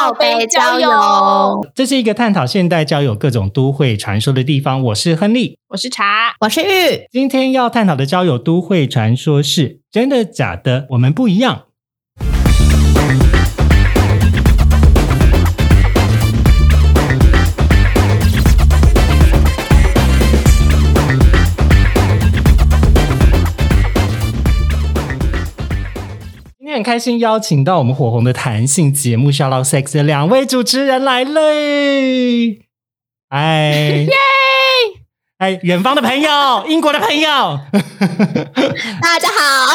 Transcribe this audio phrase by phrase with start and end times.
[0.00, 4.82] 靠北交友，这是一个探讨现代交友各种都会传说的地方。
[4.84, 7.06] 我是亨利，我是茶，我是玉。
[7.12, 10.86] 今天要探讨的交友都会传说是真的假的？
[10.92, 11.64] 我们不一样。
[26.70, 31.40] 今天很开心邀请到我们火红的弹性节目《Shout Out Sex》的两位主持人来了，
[33.30, 34.08] 哎，耶！
[35.38, 36.30] 哎，远方的朋友，
[36.68, 37.58] 英国的朋友，
[39.02, 39.66] 大家好。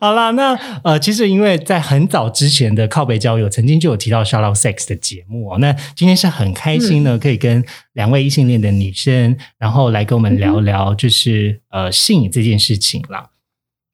[0.00, 5.58] 好了，那呃，其实因为在很早之前的靠北交友，曾经就有提到《Shout Out Sex》的节目哦。
[5.58, 7.64] 那今天是很开心呢，可以跟
[7.94, 13.30] 两位异性恋的女生，然后来跟我们聊聊，就是呃性这件事情啦。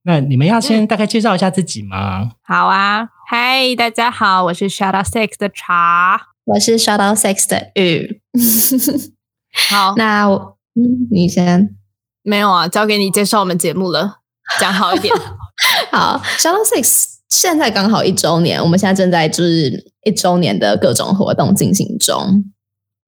[0.08, 2.30] 那你们要先大概介绍一下自己吗？
[2.42, 8.22] 好啊，嗨，大家好，我是 Shout Out Six 的茶，我是 Shout Out Six 的雨。
[9.68, 11.76] 好，那我嗯，你先
[12.22, 14.20] 没有啊，交给你介绍我们节目了，
[14.58, 15.14] 讲好一点。
[15.92, 22.44] 好，Shout Out Six 现在刚好一周年，我们现在正在就是一周年的各种活动进行中。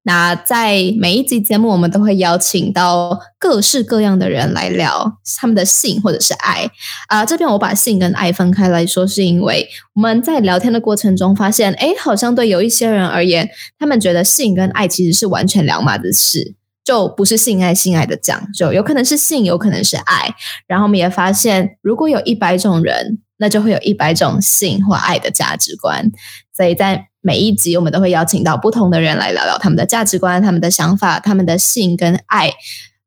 [0.02, 6.70] 那在每一集节目，我们都会邀请到各式各样的人来聊他们的性或者是爱
[7.08, 7.26] 啊。
[7.26, 20.34] 这边我把性跟爱分开来说，是因为我们在聊天的过程中发现，哎，好像对有一些人而言，他们觉得性跟爱其实是完全两码子事，就不是性爱性爱的讲究，有可能是性，有可能是爱。
[20.66, 26.10] 然后我们也发现，如果有一百种人，那就会有一百种性或爱的价值观。
[26.56, 32.50] 所以在每一集，我们都会邀请到不同的人来聊聊他们的价值观、他们的想法、他们的性跟爱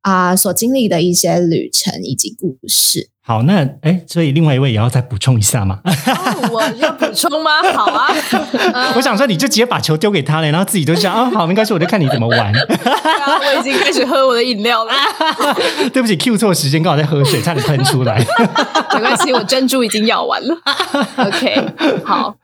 [0.02, 3.10] 啊所经历的一些旅程以及故事。
[3.26, 5.80] 好，那哎，所以另外一位也要再补充一下吗？
[5.86, 7.64] 哦、我要补充吗？
[7.74, 8.14] 好啊，
[8.98, 12.54] 我想说你就直接把球丢给他了，然后自己就想啊，好，没关系，我就看你怎么玩。
[12.54, 14.92] 我已经开始喝我的饮料了。
[15.94, 18.20] 对不起，Q 错时间，刚好在喝水，差点喷出来。
[18.94, 20.56] 没关系，我珍珠已经咬完了。
[21.16, 22.36] OK，好，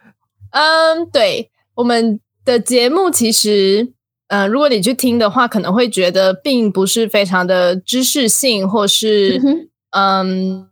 [0.52, 1.52] 嗯，对。
[1.80, 3.94] 我们的节目其实，
[4.28, 9.42] 呃，如果你去听的话，可能会觉得并不是非常的知识性，或是
[9.92, 10.70] 嗯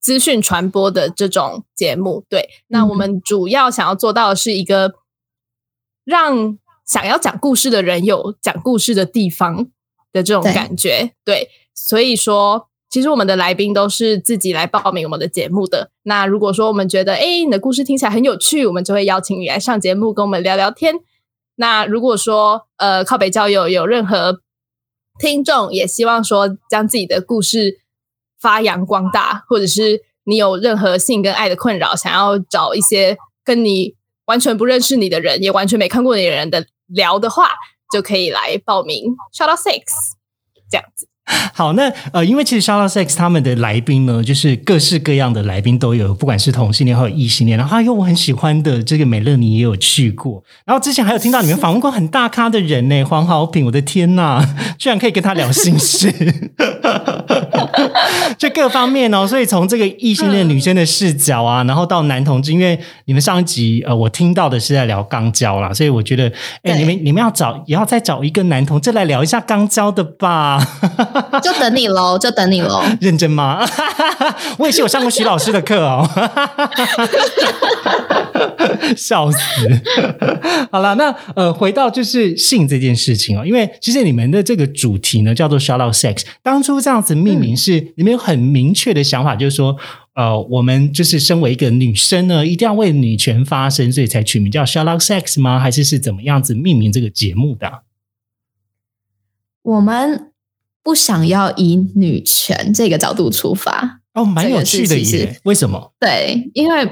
[0.00, 2.24] 资讯传播的这种节目。
[2.30, 4.94] 对，那我们主要想要做到的是一个
[6.02, 9.66] 让想要讲故事的人有讲故事的地方
[10.10, 11.12] 的这种感觉。
[11.24, 12.68] 对，所以说。
[12.90, 15.90] 其实我们的来宾都是自己来报名我们的节目的。
[16.04, 20.94] 那如果说我们觉得，哎，你的故事听起来很有趣，我们就会邀请你来上节目，跟我们聊聊天。
[21.56, 24.40] 那如果说，呃，靠北交友有任何
[25.18, 27.80] 听众也希望说将自己的故事
[28.40, 37.50] 发扬光大，或者是你有任何性跟爱的困扰，想要找一些跟你完全不认识你的人，也完全没看过你的人的聊的话，
[37.92, 39.16] 就可以来报名。
[39.34, 39.82] Shout out six，
[40.70, 41.07] 这样子。
[41.52, 47.58] 好，那呃，因为其实 Shout Out Sex 他们的来宾呢，就是各式各样的来宾都有，不管是同性恋或者异性恋。
[47.58, 50.42] 然后还有我很喜欢的这个美乐妮也有去过。
[50.64, 54.42] 然后之前还有听到你们访问过很大咖的人呢，黄好平，我的天呐，
[54.78, 56.10] 居然可以跟他聊心事，
[58.38, 59.26] 就各方面哦。
[59.26, 70.58] 所以从这个异性恋女生的视角啊，然后到男同志，因为你们上一集呃，我听到的是在聊肛交啦，所以我觉得，哎，你们你们要找也要再找一个男同志来聊一下肛交的吧。
[71.42, 72.82] 就等你喽，就等你喽。
[73.00, 73.66] 认真吗？
[74.58, 76.08] 我也是有上过徐老师的课哦。
[78.96, 79.38] 笑死！
[80.70, 86.22] 好了，那呃，回到就是性这件事情哦，因为其实你们的这个主题呢叫做 “shout out sex”。
[86.42, 89.76] 当初这样子命名是你们有很明确的想法，就是说，
[90.14, 95.58] 呃，我们就是身为一个女生呢，一定要为女权发声，所以才取名叫 “shout out sex” 吗？
[95.58, 97.82] 还是是怎么样子命名这个节目的？
[99.62, 100.32] 我们。
[100.82, 105.38] 不想要以女权这个角度出发哦，蛮有趣的耶。
[105.44, 105.92] 为什么？
[106.00, 106.90] 对，因为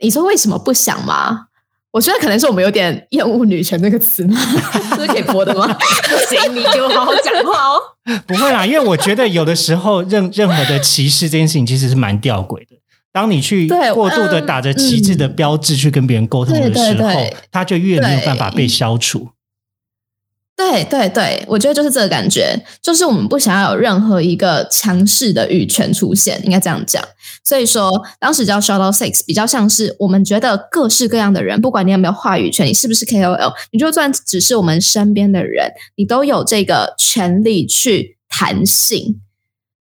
[0.00, 1.46] 你说为什么不想嘛？
[1.92, 4.38] 我觉得可能是我们有点厌恶“女权”这个词吗？
[4.98, 5.66] 是可以播的吗？
[5.66, 7.80] 不 行，你给我好好讲话哦。
[8.28, 12.76] 不会啦，因为我觉得有的时候任任何的歧视这件事情其实是蛮吊诡的。
[13.12, 17.08] 当你去过度的打着旗帜的标志去跟别人沟通的时候，
[17.50, 19.30] 他就越没有办法被消除。
[20.56, 27.04] 对对对，我觉得就是这个感觉，就是我们不想要有任何一个强势的语权出现，应该这样讲。
[27.44, 39.20] 所以说，当时叫 Shadow Six，比较像是我们觉得各式各样的人，不管你有没有话语权，你是不是 KOL，你就算只是我们身边的人，你都有这个权利去谈性，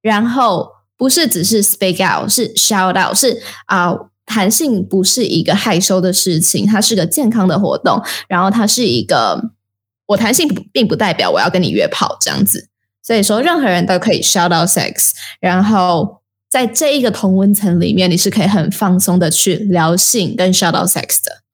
[0.02, 3.96] 然后不是只是 speak out，是 shout out，是啊。
[4.28, 8.02] 弹性不是一个害羞的事情，它是个健康的活动。
[8.28, 9.40] 然后它是一个，
[10.08, 12.70] 我弹性并不代表我要跟你约炮这样子。
[13.02, 15.12] 所以说，任何人都可以 shout out sex。
[15.40, 21.45] 然后在这一个同温层里面，你是可以很放松的去聊性跟 shout out sex 的。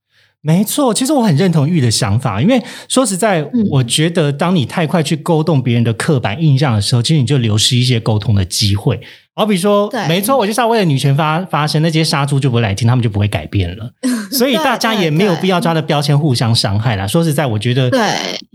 [0.43, 8.99] 没错，其实我很认同玉的想法，因为说实在，我觉得当你太快去勾动别人的刻板印象的时候，其实你就流失一些沟通的机会。
[9.33, 13.91] 好比说，没错，我就是要为了女权发发声，那些杀猪就不会来听，他们就不会改变了。
[14.31, 17.05] 所以大家也没有必要抓着标签互相伤害啦。
[17.07, 17.99] 说实在，我觉得，对，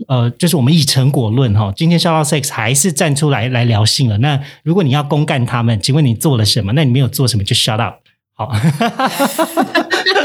[0.07, 1.73] 呃，就是我们以成果论哈。
[1.75, 4.17] 今天笑到 sex 还是站出来来聊性了。
[4.19, 6.73] 那如果你要公干他们，请问你做了什么？
[6.73, 7.95] 那你没有做什么，就 shut up。
[8.37, 8.51] 好，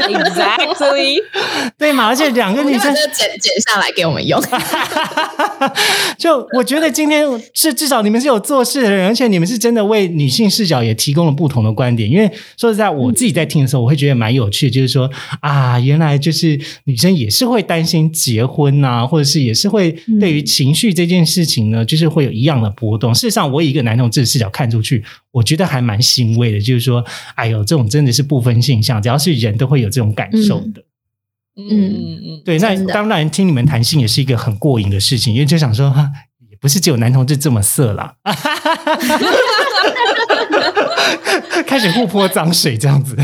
[0.07, 1.17] Exactly，
[1.79, 2.05] 对嘛？
[2.05, 4.39] 而且两个女生剪剪下来给我们用。
[6.19, 7.25] 就我觉得今天
[7.55, 12.07] 是至少你们是有做事的人，而且你们是真的为女性视角也提供了不同的观点。
[12.07, 15.09] 因为说实在，我自己在听的时候，我会觉得蛮有趣，就是说
[15.41, 23.11] 啊，原来就是女生也是会担心结婚呐，或者是也是会对于情绪这件事情呢，就是会有一样的波动。
[23.15, 27.03] 事实上，我以一个男同志的视角看出去，我觉得还蛮欣慰的，就是说，
[27.35, 28.03] 哎呦，这种真。
[28.03, 30.83] 的是不分现象，只要是人都会有这种感受的。
[31.55, 35.85] 嗯嗯嗯，对，那当然听你们谈性也是一个很过瘾的事情，因为就想说，
[36.49, 38.15] 也不是只有男同志这么色啦，
[41.65, 43.15] 开始互泼脏水这样子。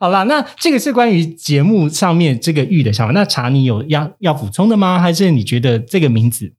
[0.00, 3.12] 好啦，那这个是关于节目上面这个玉的想法。
[3.12, 4.98] 那查你有要要补充的吗？
[4.98, 6.52] 还是你觉得这个名字？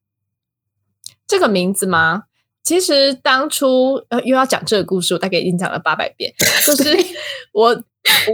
[1.28, 2.22] 这个名字吗？
[2.66, 6.34] 其实当初呃又要讲这个故事，我大概已经讲了八百遍。
[6.66, 6.96] 就是
[7.54, 7.80] 我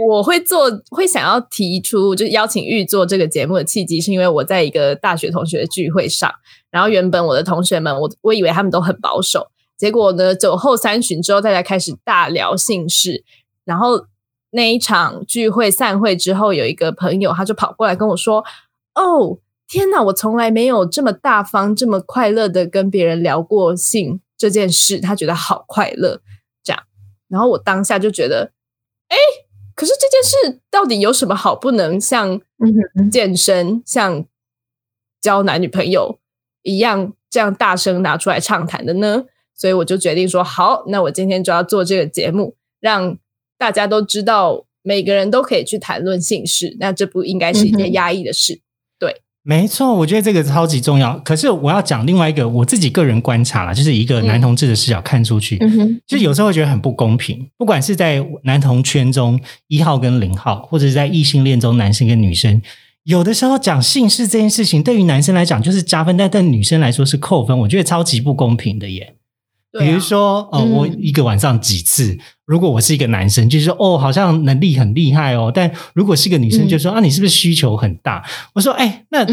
[0.09, 6.33] 我会做会想要提出，就是邀请玉做这个节目的契机，是因为我在一个大学同学的聚会上，
[6.71, 13.23] 然后原本我的同学们，我我以为他们都很保守，结果呢酒后三巡之后，大家开始大聊性事，
[13.63, 14.07] 然后
[14.49, 18.43] 那一场聚会散会之后，有一个朋友他就跑过来跟我说
[18.95, 19.37] ：“哦，
[19.67, 26.21] 天哪，我从来没有这么大方、这么快乐的跟别人聊过性。”这件事，他觉得好快乐，
[26.61, 26.83] 这样。
[27.29, 28.51] 然后我当下就觉得，
[29.07, 29.15] 哎，
[29.73, 32.41] 可是这件事到底有什么好不能像
[33.09, 34.25] 健身、像
[35.21, 36.19] 交男女朋友
[36.61, 39.23] 一样这样大声拿出来畅谈的呢？
[39.55, 43.17] 所以我就决定说，好，那我今天就要做这个节目，让
[43.57, 46.75] 大家都知道，每个人都可以去谈论性事。
[46.81, 48.61] 那这不应该是一件压抑的事。
[49.45, 51.19] 没错，我觉得这个超级重要。
[51.19, 55.59] 可是我要讲另外一个我自己个人观察了，就是一个男同志的视角看出去，
[56.07, 57.45] 就有时候会觉得很不公平。
[57.57, 59.37] 不管是在男同圈中
[59.67, 62.61] 一号跟零号，或者是在异性恋中男生跟女生，
[63.03, 67.59] 有的时候讲姓氏这件事情，对于男生来讲就是加分，但对女生来说是扣分。
[67.59, 69.15] 我觉得超级不公平的耶。
[69.79, 72.15] 比如说，哦，我一个晚上几次？
[72.45, 75.51] 如果我是一个男生，就是说，哦，好像能力很厉害哦。
[75.53, 78.23] 但如果是一个女生，就说啊，你是不是需求很大？
[78.53, 79.25] 我说，哎，那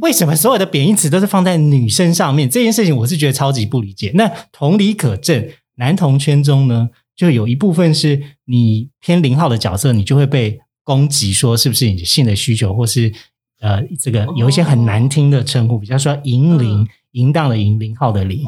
[0.00, 2.48] 为什么所有的贬义词都是放在女生上面？
[2.48, 4.12] 这件事情我是觉得超级不理解。
[4.14, 13.12] 那同理可证，男同圈中呢，就有一部分是你偏零号的角色，你就会被攻击，说是不是你性的需求，或是
[13.60, 18.46] 呃，这个有一些很难听的称呼，比方说银铃、淫荡的淫、零号的零。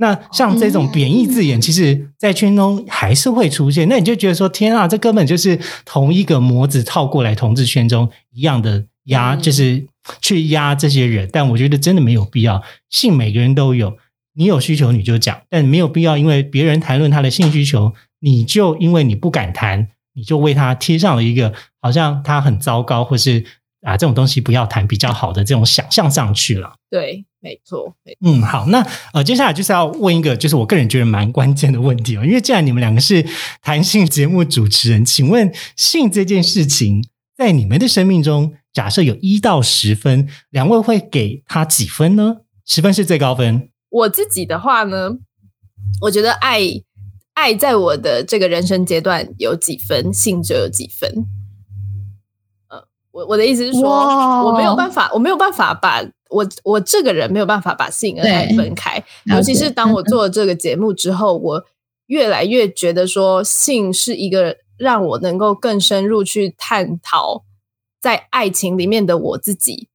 [0.00, 3.86] 那像这种贬义字眼，其实，在圈中还是会出现。
[3.86, 9.84] 那你就觉得说，天啊，这根本就是同一个模子套过来，同志圈中一样的压，就是
[10.22, 11.28] 去压这些人。
[11.30, 12.62] 但我觉得真的没有必要。
[12.88, 13.98] 性每个人都有，
[14.34, 21.52] 你有需求你就讲，但没有必要因为别人谈论他的性需求，你就因为你不敢谈，你就为他贴上了一个
[21.82, 23.44] 好像他很糟糕，或是
[23.82, 26.72] 啊这种东西不要谈比较好的这种想象上去了。
[26.88, 27.26] 对。
[27.42, 33.24] 没错，嗯，好，那呃，接下来就是要问一个，就是我个人觉得蛮关键的问题哦，因为既然你们两个是
[33.62, 37.02] 谈性节目主持人，请问性这件事情
[37.34, 42.42] 在你们的生命中，假设有一到十分，两位会给他几分呢？
[42.66, 43.70] 十分是最高分。
[43.88, 45.12] 我自己的话呢，
[46.02, 46.60] 我觉得爱
[47.32, 51.10] 爱在我的这个人生阶段有几分，性就有几分。
[53.26, 53.90] 我的意思是说，
[54.44, 56.02] 我没有办法，我没有办法把。
[56.30, 61.64] 我我这个人没有办法把性跟爱分开，尤其是当我做了这个节目之后，我
[62.06, 67.42] 越来越觉得说性是一个让我能够更深入去探讨
[68.00, 69.88] 在爱情里面的我自己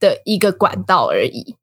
[0.00, 1.56] 的一个管道而已。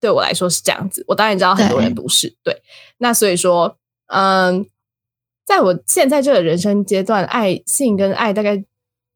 [0.00, 2.34] 对我来说是这样子，我当然知道很多人不是。
[2.42, 2.62] 对，
[2.96, 4.66] 那所以说，嗯，
[5.44, 8.64] 在我现在这个人生阶段，爱性跟爱大概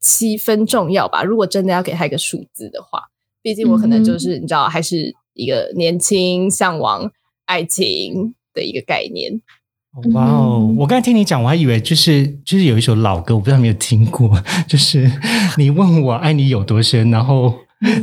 [0.02, 1.22] 七分重要吧。
[1.22, 3.04] 如果真的要给他一个数字的话，
[3.40, 7.10] 毕竟我可能就是你知道，还是一个年轻向往
[7.46, 9.40] 爱情的一个概念。
[10.14, 10.74] 哇哦！
[10.78, 15.10] 我刚才听你讲，我还以为就是就是有一首老歌，我不知道有没有听过，就是
[15.58, 17.58] 你问我爱你有多深，然后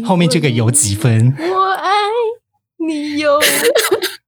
[0.05, 1.33] 后面这个有几分？
[1.37, 1.91] 我爱
[2.77, 3.39] 你有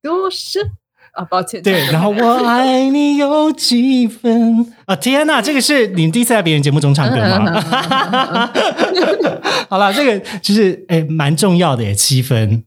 [0.01, 0.71] 多深
[1.13, 1.23] 啊？
[1.25, 4.95] 抱歉，对，然后我爱你有几分啊？
[4.95, 8.51] 天哪，这个是你第一次在别人节目中唱歌吗？
[9.69, 12.63] 好了，这个就是哎，蛮重要的耶，七分。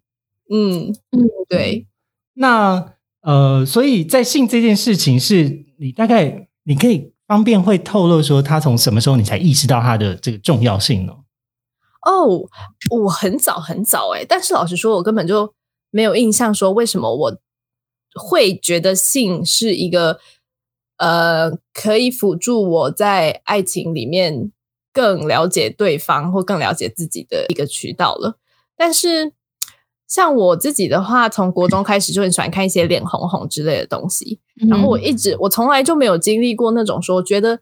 [0.52, 1.86] 嗯嗯，对，
[2.34, 2.92] 那。
[3.26, 11.14] 呃，所以在性这件事情，是你大概你可以方便会透露说，他从什么时候你才意识到他的这个重要性呢？
[12.04, 12.46] 哦，
[12.90, 15.54] 我很早很早哎，但是老实说，我根本就
[15.90, 17.38] 没有印象说为什么我
[18.14, 20.18] 会觉得性是一个
[20.98, 24.50] 呃可以辅助我在爱情里面
[24.92, 28.38] 更了解对方或更了解自己的一个渠道了，
[28.76, 29.32] 但是。
[30.06, 37.58] 像我自己的话，从国中开始就很喜欢看一些脸红红之类的东西，然后我一直我从来就没有经历过那种说觉得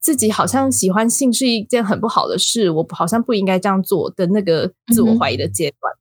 [0.00, 5.92] 自己好像喜欢性是一件很不好的事，我好像不应该这样做的那个自我怀疑的阶段。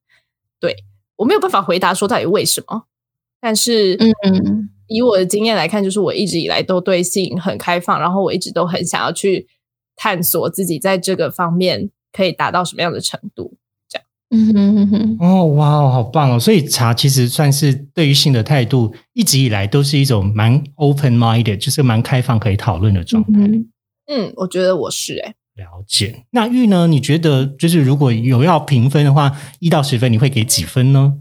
[0.59, 0.75] 对
[1.17, 2.83] 我没有办法回答说到底为什么，
[3.41, 9.47] 但是嗯，以我的经验来看，就是我一直以来都对性很开放，然后我一直都很想要去
[9.95, 13.57] 探索自己在这个方面可以达到什么样的程度。
[14.33, 16.39] 嗯哼哼哼，哦哇，好棒哦！
[16.39, 23.41] 所以茶其实算是对于性的态度，一直以来都是一种蛮 open minded，就是蛮开放可以讨论的状态。
[24.07, 26.23] 嗯，我觉得我是哎，了解。
[26.31, 26.87] 那玉呢？
[26.87, 31.15] 你觉得就是如果有要评分的话，一到十分，你会给几分呢？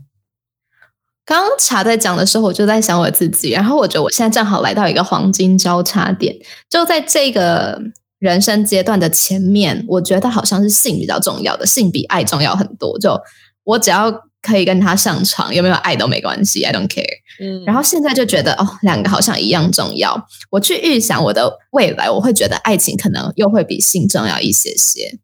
[1.30, 6.34] 刚刚茶在讲的时候，我就在想我自己，然后我觉得我现在正好来到一个黄金交叉点，
[6.68, 7.80] 就在这个。
[8.20, 12.98] 人生阶段的前面，我觉得好像是性比较重要的，性比爱重要很多。
[12.98, 13.18] 就
[13.64, 17.06] 我只要可以跟他上床，有没有爱都没关系，I don't care。
[17.40, 20.22] 嗯，然后现在就觉得哦，两个好像一样重要。
[20.50, 25.18] 我去预想我的未来，我会觉得爱情可能又会比性重要一些些。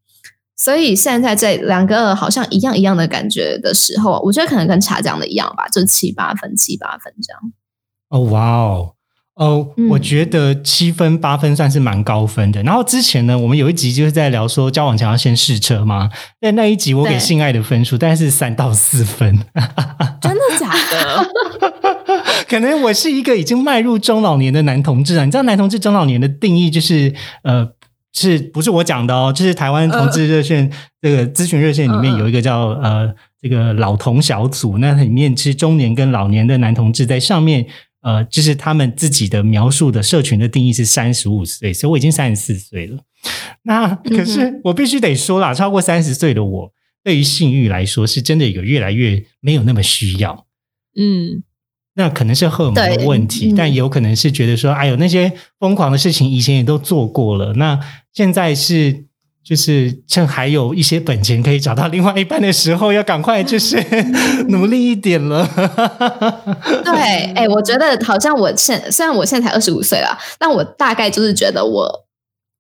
[0.57, 7.53] 所以现在这两个好像一样一样的感觉的时候，我觉得可能跟茶讲的一样吧，就七八分，七八分这样。
[8.09, 8.93] 哦，哇哦。
[9.35, 12.63] 哦，我觉得七分八分算是蛮高分的。
[12.63, 16.09] 然后之前呢，我们有一集就是在聊说交往前要先试车嘛。
[16.41, 19.39] 在那一集，我给性爱的分数大概是三到四分。
[20.23, 21.31] 真的假的？
[22.49, 25.27] 可能我是一个已经迈入中老年的男同志啊。
[25.27, 27.69] 你知道男同志中老年的定义就是呃，
[28.17, 29.33] 是不是我讲的哦？
[29.33, 37.67] 就是台湾同志热线这个咨询热线里面有一个叫呃这个老同小组，那里面是中年跟老年的男同志在上面。
[38.03, 43.01] 呃，就是他们自己的描述的社群的定义是三十五岁，所以我已经三十四岁了。
[43.63, 50.47] 那可是我必须得说啦，超过三十岁的我，对于性欲来说，是真的有越来越没有那么需要。
[50.97, 51.43] 嗯，
[51.97, 57.81] 那可能是荷尔蒙的问题，但有可能是觉得说，哎呦，那些疯狂的事情以前也都做过了，那
[58.13, 59.07] 现在是。
[59.49, 63.77] 就是趁还有一些本钱可以找到另外一半的时候，要赶快就是
[64.51, 65.49] 努力一点了。
[66.85, 71.89] 对，哎，我觉得好像我现虽然我现在才二十五岁了，但我大概就是觉得我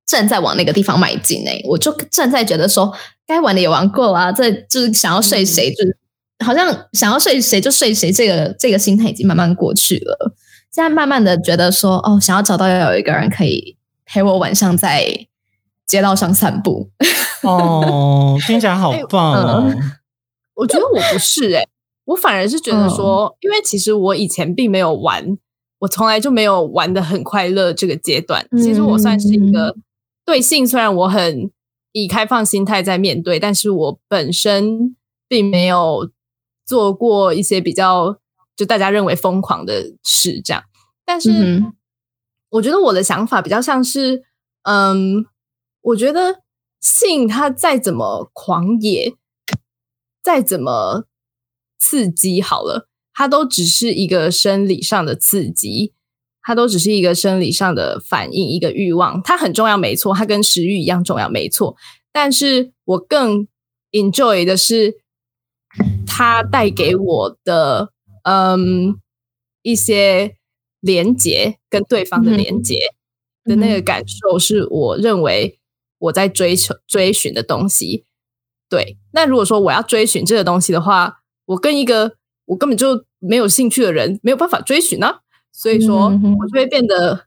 [0.07, 1.45] 正在往那个地方迈进。
[1.45, 2.95] 诶，我就正在觉得说，
[3.27, 5.97] 该玩的也玩过了，这就是想要睡谁，就是
[6.45, 10.35] 好像想要睡谁就睡谁，这个这个心态已经慢慢过去了。
[10.71, 15.27] 现在慢慢的觉得说，哦，想要找到要有一个人可以陪我晚上在。
[15.87, 16.91] 街道上散步
[17.45, 19.73] 哦，听起来好棒哦！
[20.55, 21.65] 我觉得我不是哎，
[22.07, 25.39] 我反而是觉得说，因为其实我以前并没有玩，
[25.79, 28.45] 我从来就没有玩的很快乐这个阶段。
[28.59, 29.77] 其实我算是一个
[30.25, 31.49] 对性，虽然我很
[31.93, 34.97] 以开放心态在面对，但是我本身
[35.29, 36.11] 并没有
[36.67, 38.19] 做过一些比较
[38.55, 40.63] 就大家认为疯狂的事，这样。
[41.07, 41.63] 但是
[42.51, 44.25] 我觉得我的想法比较像是，
[44.65, 45.25] 嗯。
[45.87, 46.43] 我觉得
[46.81, 49.15] 性它再怎么狂野，
[50.21, 51.05] 再怎么
[51.79, 55.93] 刺激，好了，它都只是一个生理上的刺激，
[56.43, 61.77] 它都只是一个生理上的反应，一个欲望，它很重要，没错，它跟食欲一样重要，没错。
[62.11, 63.47] 但是我更
[63.93, 64.97] enjoy 的是
[66.07, 67.91] 它带给我的，
[68.25, 69.01] 嗯，
[69.63, 70.37] 一些
[70.81, 72.79] 连接跟对方的连接
[73.45, 75.59] 的那个感受，是我认为。
[75.99, 78.05] 我在追求追寻的东西，
[78.69, 87.25] 对，那如果说我要追寻这个东西的话，我跟一个我根本就没有兴趣的人没有办法追寻呢、所以说我就会变得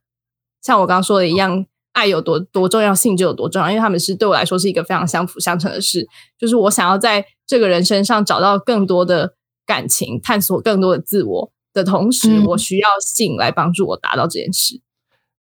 [0.62, 6.08] 像我刚刚说的一样，爱有多多重要，性就有多重要，因为他们是对我来说是一个非常相辅相成的事。
[6.38, 9.34] 就是我想要在这个人身上找到更多的
[9.66, 14.80] 感情，探索更多的自我的同时，嗯我需要性来帮助我达到这件事。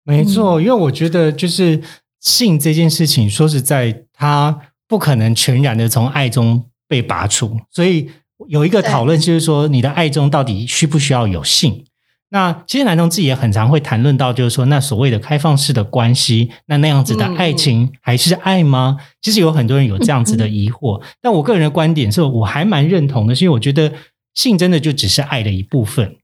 [0.04, 1.82] 没错，因为我觉得就是
[2.18, 8.10] 性这件事情，说实在，它不可能全然的从爱中被拔出，所以
[8.48, 11.84] 有一个对讨论就是说，你的爱中到底需不需要有性？
[12.30, 18.98] 那其实男同志也很常会谈论到，就是说，那所谓的开放式的关系，那那样子的爱情还是爱吗？
[19.22, 23.92] 其实有很多人有这样子的疑惑，但我个人的观点是我还蛮认同的，是因为我觉得
[24.34, 26.16] 性真的就只是爱的一部分。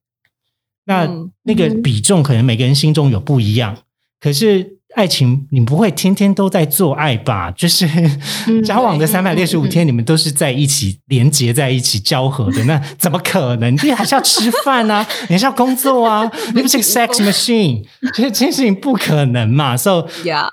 [0.84, 3.78] 那嗯那个比重可能每个人心中有不一样，
[4.20, 7.50] 可是爱情你不会天天都在做爱吧？
[7.56, 7.88] 就是
[8.64, 13.74] 交往的对三百六十五天，你们都是在一起连接在一起交合的，那 怎么可能？
[13.82, 17.82] 你还是要吃饭啊，你还是要工作啊，你不是个 sex machine，
[18.14, 19.76] 就是这件事情不可能嘛。
[19.76, 20.06] So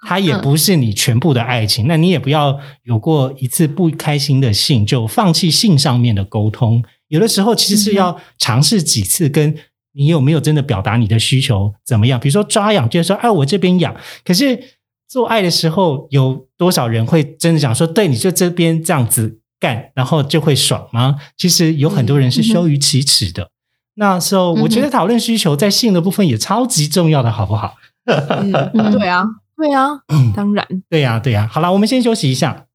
[0.08, 6.84] 它也不是你全部的爱情，那你也不要有过一次不开心的性就放弃性上面的沟通。
[7.10, 9.54] 有的时候其实是要尝试几次，跟
[9.94, 12.20] 你有没有真的表达你的需求怎么样？
[12.20, 14.60] 比如说抓痒，就是说，哎、我这边痒，可是
[15.08, 21.18] 做爱的时候，有多少人会真的讲说，对，你就这边这样子干，然后就会爽吗？
[21.38, 23.50] 其实有很多人是羞于启齿的。
[23.96, 27.76] 那时候，我觉得讨论需求在性的部分也超级重要的，好不好？
[28.06, 28.52] 嗯，
[28.92, 29.26] 对啊，
[29.58, 29.90] 对啊，
[30.34, 30.66] 当然。
[30.90, 32.66] 对呀、对呀、好了，我们先休息一下。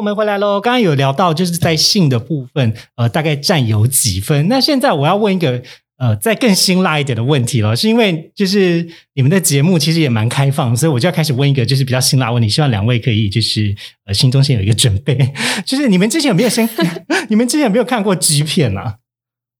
[0.00, 0.58] 我们回来喽！
[0.58, 4.48] 刚刚有聊到，就是在性的部分，呃，大概占有几分？
[4.48, 5.62] 那现在我要问一个，
[5.98, 15.34] 呃，再更辛辣一点的问题了，是因为就是你们的节目其实也蛮开放，所以我就要开始问一个就是比较辛辣的问题，希望两位可以就是呃心中先有一个准备，
[15.66, 16.66] 就是你们之前有没有先，
[17.28, 18.96] 你们之前有没有看过 G 片啊？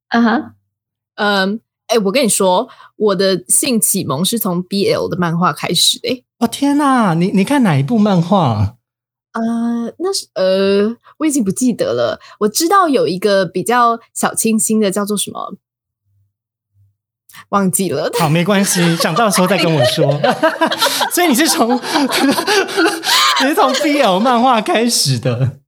[0.09, 0.53] 啊哈，
[1.17, 6.09] 嗯，哎，我跟你说，我的性启蒙是从 BL 的漫画开始的。
[6.09, 8.77] 诶哦天哪，你你看哪一部漫画？
[9.33, 12.21] 呃，那是呃，我已经不记得了。
[12.41, 15.55] 我知道有一个比较小清新的，叫做什么，
[17.51, 18.11] 忘记了。
[18.19, 20.21] 好，没关系，想到的时候再跟我说。
[21.13, 25.59] 所以你是从你是从 BL 漫画开始的。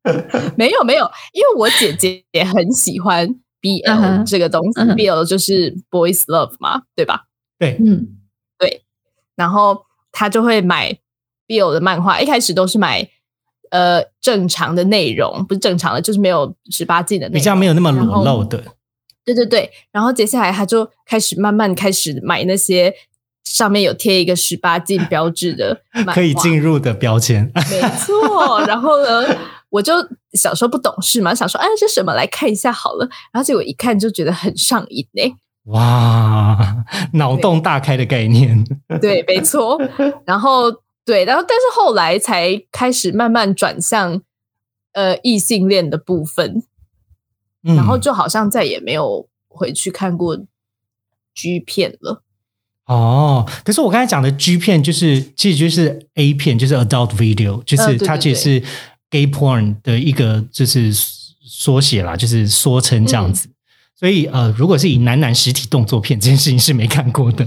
[0.57, 3.29] 没有没有，因为我姐姐也很喜欢
[3.61, 7.27] BL、这个东西、嗯哼 b l 就是 boys love 嘛，对吧？
[7.59, 8.18] 对，嗯
[8.59, 8.85] 对
[9.37, 10.98] 然后她就会买
[11.46, 13.09] BL 的漫画，一开始都是买
[13.72, 18.62] 呃正常的内容，不是正常的，就是没有十八禁的内容，比较没有那么裸露的。
[19.24, 22.92] 对对对，然后接下来他就开始慢慢开始买那些
[23.44, 25.80] 上面有贴一个十八禁标志的，
[26.12, 27.50] 可以进入的标签。
[27.70, 28.61] 没错。
[28.66, 29.24] 然后呢，
[29.70, 29.94] 我就
[30.35, 35.35] 小时候不懂事嘛，想说哎这什么来看一下好了，然后结果一看就觉得很上瘾呢、
[35.66, 38.64] 哇，脑洞大开的概念。
[39.00, 39.80] 对，没错。
[40.26, 40.64] 然 后
[41.04, 44.22] 对，然后但是后来才开始慢慢转向
[44.92, 46.62] 呃异性恋的部分，
[47.64, 50.36] 嗯然后就好像再也没有回去看过
[51.34, 52.22] G 片了。
[52.86, 58.66] 哦，可是我刚才讲的 G 片就是其实就是 A 片，就是 adult video，就是它对其实是
[59.08, 63.48] gay porn 的一个就是缩写啦，就是缩成这样子。
[63.94, 67.46] 所以呃，如果是以男男实体动作片这件事情是没看过的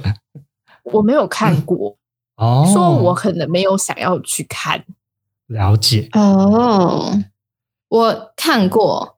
[0.83, 1.97] 我没有看 过，
[2.35, 2.69] 哦。
[2.73, 4.83] 说我可能没有想要去看。
[5.47, 7.23] 了解哦，
[7.87, 9.17] 我看过，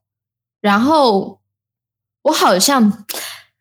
[0.59, 1.39] 然后
[2.23, 3.05] 我好像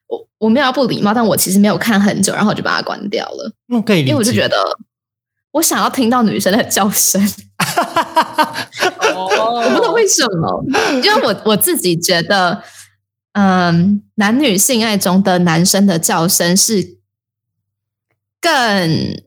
[0.08, 4.00] 我我没有要不礼貌，但我其实没有看很久，然后我就把它关掉了，嗯，可以。
[4.00, 4.56] 因为我就觉得
[5.52, 7.22] 我想要听到女生的叫声，
[9.14, 9.28] 哦
[9.62, 10.64] 我不知道为什么，
[11.04, 12.64] 因为我我自己觉得，
[13.34, 16.98] 嗯，男女性爱中的男生的叫声是
[18.40, 19.22] 更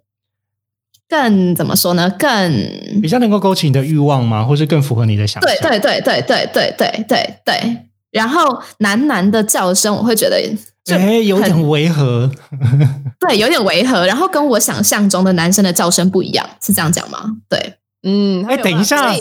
[1.09, 2.09] 更怎么说呢？
[2.19, 4.45] 更比较能够勾起你的欲望吗？
[4.45, 5.51] 或是更符合你的想象？
[5.59, 7.77] 对对对对对对对对对。
[8.11, 10.41] 然后男男的叫声，我会觉得
[10.83, 12.31] 就哎，有很点违和。
[13.19, 14.05] 对，有点违和。
[14.07, 17.23] 然后跟我想象中的男生的叫声不一样，是这样讲吗？
[17.49, 19.13] 对，嗯，哎，等一下，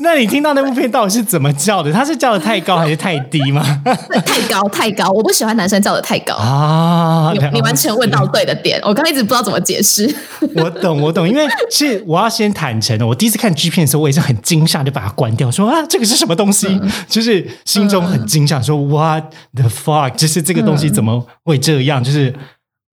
[0.00, 1.90] 那你听到那部片到底是怎么叫的？
[1.90, 3.64] 他是叫的太高还是太低吗？
[4.26, 5.08] 太高，太高！
[5.10, 7.32] 我不喜欢男生叫的太高啊！
[7.32, 10.14] 你你完全问到对的点，我刚一直不知道怎么解释。
[10.56, 16.78] 我懂，我懂，因为是我要先坦诚的，我第一次看 G 片的时候，我也是很惊吓，就把它关掉，说啊，这个是什么东西？
[17.08, 20.14] 就是心中很惊吓，说 What the fuck？
[20.16, 22.04] 就是这个东西怎么会这样？
[22.04, 22.34] 就是。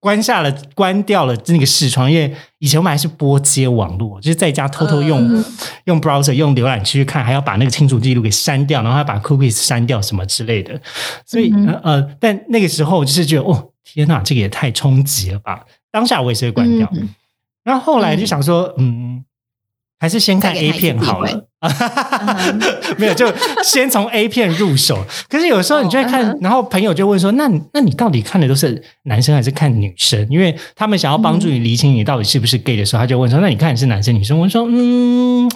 [0.06, 5.44] 关下了，关掉了那个视窗，因为以前我们还是拨接网络，就是在家偷偷用
[5.86, 10.80] 用 browser 用浏览器去看，还要把那个清除记录给删掉，然后还把 cookies 删掉什么之类的。
[11.26, 15.66] 所以呃，但那个时候就是觉得，哦，天哪，这个也太冲击了吧！
[15.92, 16.88] 当下我也是会关掉，
[17.64, 19.25] 然后后来就想说，嗯。
[20.06, 21.48] 还是先看 A 片好了，
[22.96, 23.26] 没有就
[23.64, 25.04] 先从 A 片入手。
[25.28, 35.50] 可是有时候你就会看，然后朋友就问说：“那那你到底看的都是男生还是看女生？”因为他们想要帮助你厘清你到底是不是 gay 的时候，他就问说：“那你看你是男生女生？”我说：“嗯，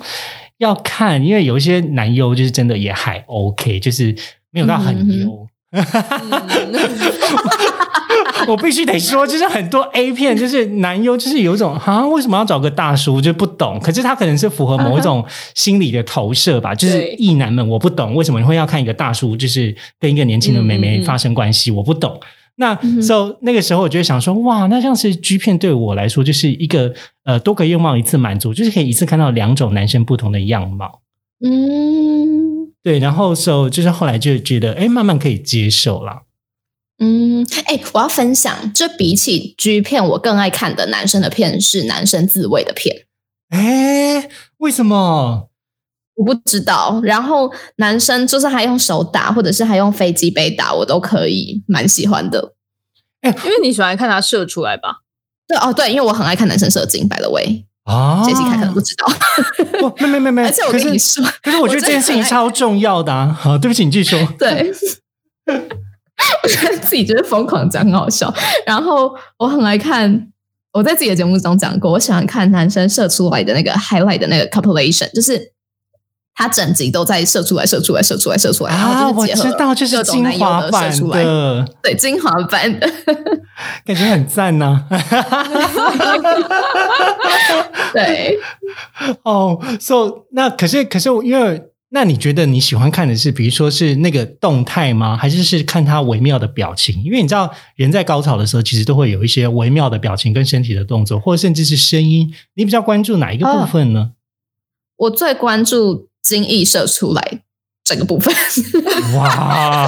[0.57, 4.15] 要看，因为有一些男优就是真的也还 OK，就是
[4.49, 5.47] 没有到很优。”
[8.47, 13.21] 我必须得说，就是很多 A 片，就是男优，就是有一种啊，为什么要找个大叔？
[13.21, 13.79] 就不懂。
[13.79, 16.73] 可是他可能是符合某一种心理的投射吧。
[16.73, 22.19] 就是异男们，我不懂为什么你会要看一个大叔，就是跟一个年轻的妹妹发生关系，我不懂。
[22.55, 26.93] 那 so 那个时候，我就想说，哇，那像是 G 片对我来说，就是一个
[27.25, 31.01] 呃多个愿望一次满足，就是可以一次看到两种男生不同的样貌。
[31.45, 32.48] 嗯，
[32.83, 32.99] 对。
[32.99, 36.23] 然后 so 就是后来就觉得，哎，慢慢可以接受了。
[36.99, 43.05] 嗯，哎，我要分享，就比起 G 片，我更爱看的男生的片是男生自慰的片。
[43.49, 45.49] 哎，为什么？
[46.15, 46.99] 我不知道。
[47.03, 52.55] 然后男生就是还用手打，或者是还用飞机杯打，我都可以，蛮喜欢的。
[53.21, 55.03] 哎，因为你喜欢看他射出来吧？
[55.47, 57.07] 对哦，对，因为我很爱看男生射精。
[57.07, 59.05] By the way，啊，杰西卡可能不知道。
[59.79, 60.43] 不，没没没没。
[60.47, 63.35] 而且我跟你说，可是我觉得这件事情超重要的啊。
[63.39, 64.27] 好，对不起，你继续说。
[64.37, 64.71] 对。
[66.43, 68.31] 我觉得自己就是疯狂讲，很好笑。
[68.65, 70.27] 然后我很爱看，
[70.73, 75.53] 我在自己的节目中讲过，我喜欢看男生射出来的那个 highlight 的那个 compilation，就是
[76.35, 78.73] 他整集都在射出来、射出来、射出来、射出来。
[78.73, 82.87] 啊，我知道，就是精华版的，对，精华版的，
[83.85, 84.85] 感觉很赞呢。
[87.93, 88.37] 对，
[89.23, 91.63] 哦，so 那可是可是因为。
[91.91, 95.17] 那你觉得你喜欢看的是，比如说是那个动态吗？
[95.17, 97.03] 还是是看他微妙的表情？
[97.03, 102.31] 因为你知道，人在高潮的时候，其实都会有一些微妙的表情跟身体的动作，或者甚至是声音。
[102.53, 104.11] 你比较关注哪一个部分呢？
[104.97, 107.41] 我最关注精液射出来
[107.89, 108.33] 整个部分。
[109.17, 109.87] 哇，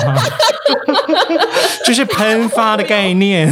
[1.85, 3.47] 就是喷发的概念，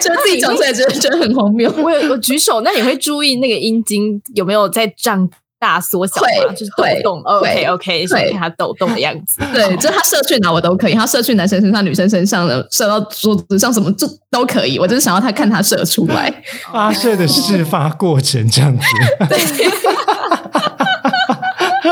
[0.00, 1.72] 就自己讲出来，觉得觉得很荒谬。
[1.78, 5.30] 我有我举手，那你会注意那个阴茎有没有在胀？
[5.60, 7.20] 大缩小嘛，就是抖动。
[7.22, 9.40] OK OK，想看它抖动的样子。
[9.52, 14.78] 对，就它射去哪我都可以，它射去男生身上、女生身上的，射到桌子上什么就都可以。
[14.78, 16.32] 我就是想要他看他射出来
[16.72, 18.84] 发射的事发过程这样子。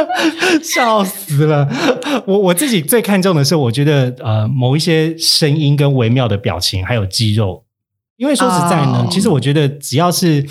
[0.63, 1.69] 笑死了！
[2.27, 7.65] 我我自己最看重的是，我觉得呃，某一些声音跟微妙的表情，还有肌肉。
[8.17, 10.47] 因为说实在呢，其实我觉得只要是。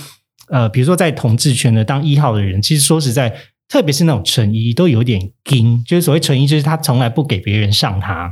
[0.47, 3.35] 呃，比如说在同志圈的当一号的人，其实说实在，
[3.67, 8.29] 特别是那种纯一，都有点硬，就是所谓纯一，就是他从来不给别人上他。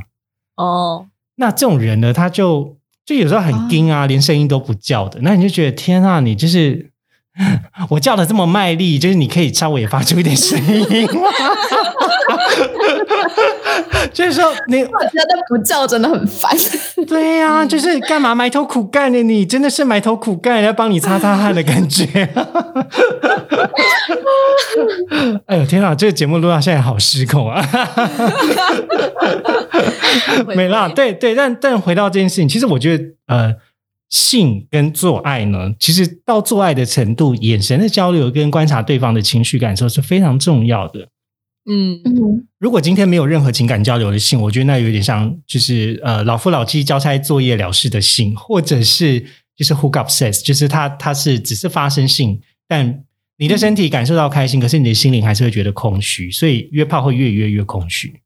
[0.54, 6.92] 哦，那这种人呢，他就就有时候很硬啊，连声音都不叫的，那你就觉得天啊，你就是
[7.90, 11.08] 我叫的这么卖力，就是你可以稍微发出一点声音。
[14.12, 16.56] 就是说，你我觉得不叫真的很烦。
[17.08, 22.06] 对呀，就是干嘛埋头苦干呢你，真的是埋头苦干，要帮你擦擦汗的感觉。
[25.46, 27.64] 哎呦天啊，这个节目录到现在好失控啊！
[30.54, 33.54] 没啦，对对，但但回到这件事情，其实我觉得，呃，
[34.14, 41.08] 性跟做爱呢，其实到做爱的程度，眼神的交流跟观察对方的情绪感受是非常重要的。
[41.68, 49.20] 嗯嗯，如果今天没有任何情感交流的性，我觉得那有点像就是呃老夫老妻交差作业了事的性，或者是
[49.56, 53.04] 就是 hook up sex，就是他他是只是发生性，但
[53.36, 58.20] 你的身体感受到开心，可是你的心灵还是会觉得空虚，所以约炮会越约越空虚。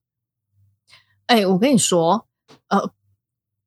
[1.28, 2.26] 哎，我跟你说，
[2.68, 2.90] 呃，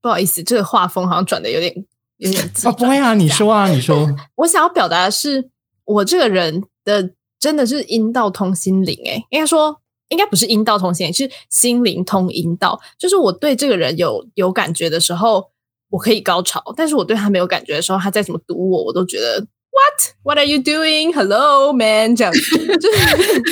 [0.02, 1.74] 不好意思，这个画风好像转的有点
[2.22, 5.50] 有点哦，不会啊，你说啊， 你说，我想要表达的是
[5.86, 7.12] 我这个人的。
[7.42, 9.76] 真的是阴道通心灵诶，应该说
[10.10, 12.80] 应该不是阴道通心灵，是心灵通阴道。
[13.00, 15.50] 就是我对这个人有有感觉的时候，
[15.90, 20.14] 我可以高潮；但是我对他没有感觉的时候，他再怎么堵我，我都觉得 What?
[20.22, 21.12] What are you doing?
[21.16, 22.16] Hello, man！
[22.16, 23.44] 这样子，就是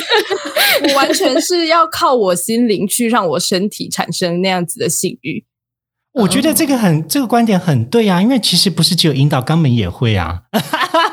[0.86, 5.44] 我完全是要靠我心灵去让我身体产生那样子的性欲。
[6.12, 10.42] 我觉得这个很这个观点很对啊，因为其实不是只有引导，肛门也会啊。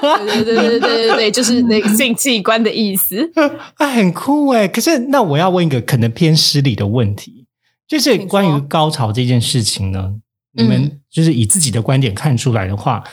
[0.01, 3.29] 对对对对对对对，就是那个性器官的意思。
[3.77, 4.67] 啊，很酷哎！
[4.67, 7.45] 可是那我要问一个可能偏失礼的问题，
[7.87, 10.15] 就是关于高潮这件事情呢，
[10.53, 13.03] 你们就是以自己的观点看出来的话，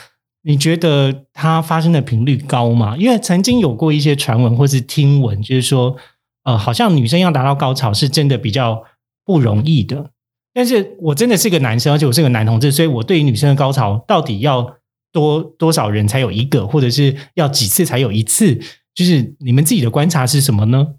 [0.42, 2.97] 你觉得它发生的频率高吗？
[2.99, 5.97] 因为曾经有过一些传闻或是听闻，就是说，
[6.44, 8.83] 呃，好像女生要达到高潮是真的比较
[9.25, 10.11] 不容易的。
[10.55, 14.77] 但是我真的是个男生，而且我是个男同志，所以我对于女生的高潮到底要
[15.12, 18.59] 多多少人才有一个，或者是要几次才有一次？
[18.95, 20.95] 就是你们自己的观察是什么呢？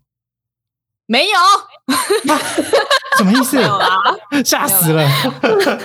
[1.08, 1.96] 没有，
[3.18, 3.56] 什么意思？
[3.56, 4.02] 没有啦
[4.44, 5.08] 吓死了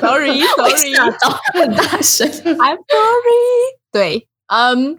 [0.01, 2.29] ！，Sorry 会 Sorry，吓到很大声。
[2.29, 3.37] I'm sorry。
[3.93, 4.99] 对，嗯，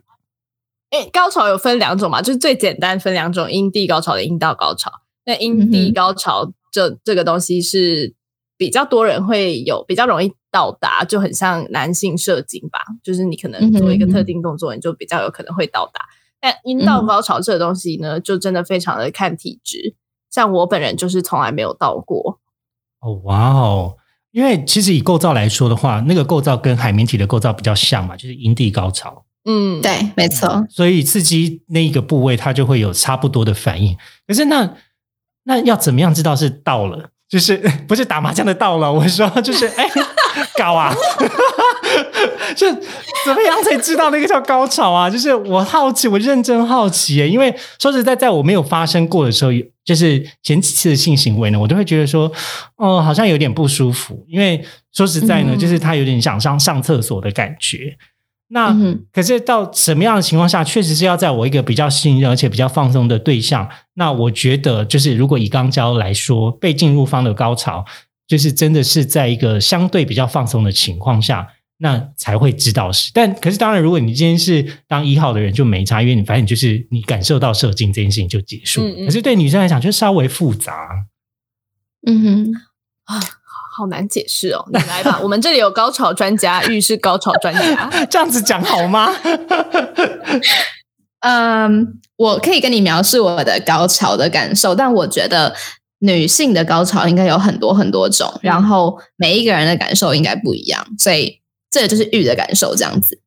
[0.92, 5.02] 诶，高潮有分两种嘛，就是最简单分两种，阴蒂高潮的阴道高潮。
[5.26, 8.14] 那阴蒂高潮这这个东西是
[8.62, 16.02] 比较多人会有，比较容易到达，就很像男性射精吧，就是你可能做一个特定动作，你就比较有可能会到达。
[16.39, 19.95] 但阴道嗯高潮这个东西呢，就真的非常的看体质。
[20.30, 22.39] 像我本人就是从来没有到过，
[23.00, 23.97] 哦，哇哦！
[24.30, 30.63] 因为其实以构造来说的话，那个构造跟海绵体的构造比较像嘛，就是阴蒂高潮，嗯，对，没错。
[30.69, 33.97] 所以刺激那一个部位，它就会有差不多的反应。
[34.28, 34.76] 可是那
[35.45, 37.10] 那要怎么样知道是到了？
[37.32, 38.91] 就是不是打麻将的到了？
[38.91, 39.89] 我说就是哎，
[40.58, 40.94] 搞啊！
[42.54, 45.10] 就怎么样才知道那个叫高潮啊？
[45.10, 49.52] 就是我好奇，我认真好奇耶，因为说实在，在我没有发生过的时候，
[49.86, 52.30] 就是前几次的性行为呢，我都会觉得说，
[52.76, 54.26] 哦，好像有点不舒服。
[54.28, 57.98] 因为说实在呢，嗯就是他有点想上上厕所的感觉。
[58.54, 63.70] 那、嗯可是到什么样的情况下，确实是要在我一个比较信任而且比较放松的对象。
[63.94, 67.86] 那我觉得，就是如果以肛交来说，被进入方的高潮，
[68.28, 73.12] 就是真的是在一个相对比较放松的情况下，那才会知道是。
[73.14, 78.82] 但可是当然，如果你今天是当一号的人，就没差，因为你反正就是你感受到射精这件事情就结束。
[78.82, 81.06] 嗯嗯可是对女生来讲，就稍微复杂。
[82.06, 82.52] 嗯哼，
[83.76, 84.64] 好难解释哦。
[84.72, 87.90] 你来吧，我们这里有高潮专家，玉是高潮专家。
[88.10, 89.12] 这样子讲好吗？
[91.22, 95.54] 嗯，我可以跟你描述我的高潮的感受，但我觉得
[96.00, 103.22] 女性的高潮应该有很多很多种，然后每一个人的感受应该不一样，所以这个就是玉的感受这样子。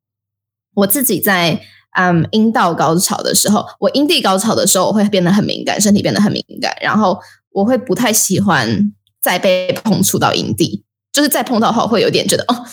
[0.75, 1.61] 我自己在
[1.97, 7.17] 嗯阴道高潮的时候，我阴蒂高潮的时候，我会变得很敏感，身体变得很敏感，然后
[7.53, 8.93] 我会不太喜欢
[9.25, 12.67] 再被碰触到阴蒂，就是再碰到的话，会有点觉得哦，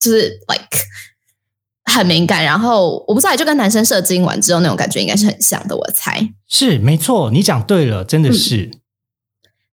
[0.00, 0.66] 就是 like
[1.84, 6.28] 很敏感，然后我不知道，就跟男生射精完之后那种感觉应该是很像的，我猜。
[6.48, 8.81] 是没错，你讲对了，真的是。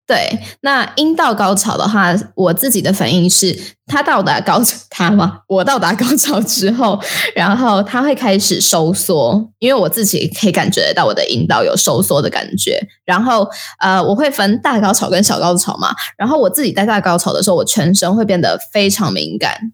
[0.09, 0.27] 对，
[0.61, 5.41] 那阴道高潮的话，我自己的反应是，它到达高潮，它吗？
[5.47, 6.99] 我到达高潮之后，
[7.35, 12.81] 然后它会开始收缩，因为我自己可以感觉得到我的阴道有收缩的感觉。
[13.05, 15.93] 然后，呃，我会分大高潮跟小高潮嘛。
[16.17, 19.73] 然后我自己在大高潮的时候，我全身会变得非常敏感，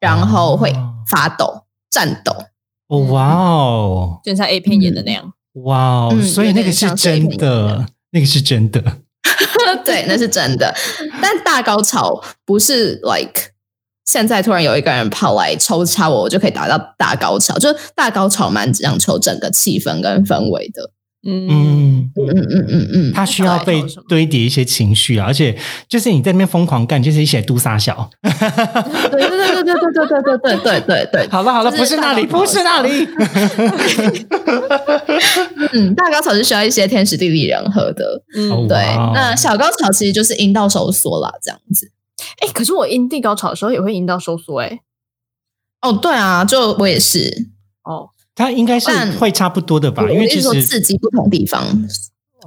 [0.00, 0.74] 然后会
[1.06, 2.34] 发抖、颤抖。
[2.88, 5.32] 哦，哇哦，就像 A 片演的那样。
[5.62, 8.82] 哇哦，嗯所以那个是真的，那个是真的。
[9.84, 10.74] 对，那是真的。
[11.20, 13.52] 但大高潮不是 like
[14.04, 17.58] 现在突然有一个人跑来抽查我，我就可以达到大高潮。
[17.58, 20.90] 就是大高潮蛮讲求整个气氛跟氛围的。
[21.26, 25.56] 嗯，嗯，嗯嗯嗯嗯嗯，它需要被堆叠一些情绪啊，而且
[25.88, 28.08] 就是你在那边疯狂干，就是一起来嘟撒小。
[28.22, 28.30] 对
[29.10, 31.28] 对对对对对对对对对对对对。
[31.28, 33.08] 好了好了，不是那里，不是那里。
[35.72, 38.22] 嗯，大高潮是需要一些天时地利人和的。
[38.36, 38.76] 嗯，对
[39.14, 41.90] 那小高潮其实就是阴道收缩啦，这样子。
[42.40, 44.80] 哎，可是我阴蒂高潮的时候也会阴道收缩，哎，
[45.82, 47.48] 哦，对啊，就我也是，
[47.84, 51.64] 哦，它应该是但会差不多的吧，因为其实我是刺激不同地方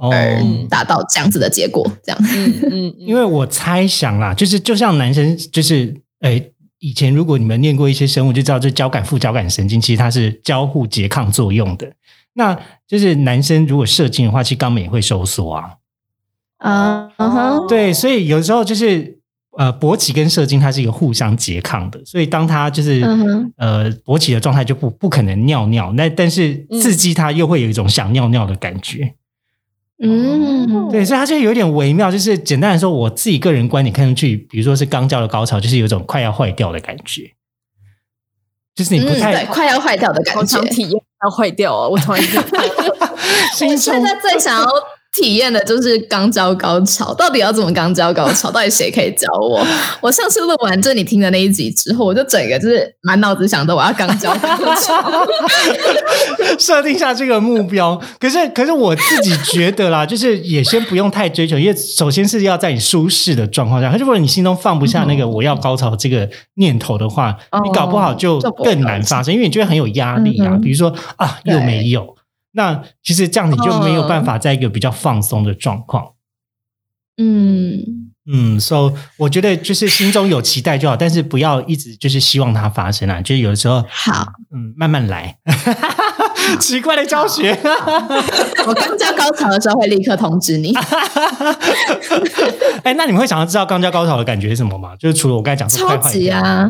[0.00, 2.18] 哦，而达到这样子的结果，这样。
[2.32, 11.92] 嗯嗯， 因为我猜想啦，就是就像男生，就是诶，以前如果你们念过一些生物，就知道这交感副交感神经其实它是交互拮抗作用的。
[12.34, 15.74] 那就是男生如果射精的话，其实肛门也会收缩啊。
[16.58, 19.18] 啊，嗯哼，对，所以有时候就是
[19.60, 29.16] 呃，勃起跟射精它是一个互相拮抗的，所以当它就是、嗯呃勃起的状态就不不可能尿尿，那但是刺激它又会有一种想尿尿的感觉。
[30.02, 32.10] 嗯，对，所以它就有点微妙。
[32.10, 37.30] 就是简单来说，我自己个人观点看上去，比如说是肛交的高潮，就是有一种快要坏掉的感觉，
[38.74, 40.62] 就是你不嗯，太、对，快要坏掉的感觉。
[40.70, 41.90] 体验要坏掉哦！
[41.90, 42.42] 我突然间
[43.52, 44.66] 心中现在最想要
[45.12, 48.50] 体验的就是肛交高潮，到底要怎么肛交高潮？
[48.50, 49.64] 到底谁可以教我？
[50.00, 55.26] 我上次录完这你听的那一集之后，我就整个就是满脑子想着我要肛交高潮。
[56.58, 58.00] 设定下这个目标。
[58.18, 63.94] 可是，可是我自己觉得啦，就是也先不用太追求，因为首先是要在你舒适的状况下。
[63.96, 70.50] 如果你心中放不下那个我要高潮这个念头的话，哦你搞不好就更难发生，因为你觉得很有压力啊。
[70.52, 72.16] 嗯比如说啊，又没有。
[72.52, 76.12] 那其实这样你就没有办法在一个比较放松的状况。
[77.16, 83.20] 嗯，嗯，so 我觉得就是心中有期待就好，但是不要一直就是希望它发生啊。
[83.20, 85.36] 就是有的时候，好，嗯，慢慢来。
[86.58, 87.56] 奇怪的教学。
[88.66, 90.74] 我刚教高潮的时候会立刻通知你。
[92.82, 94.96] 哎，那你们会想要知道肛交高潮的感觉是什么吗？
[94.98, 96.68] 就是除了我刚才讲超坏级啊！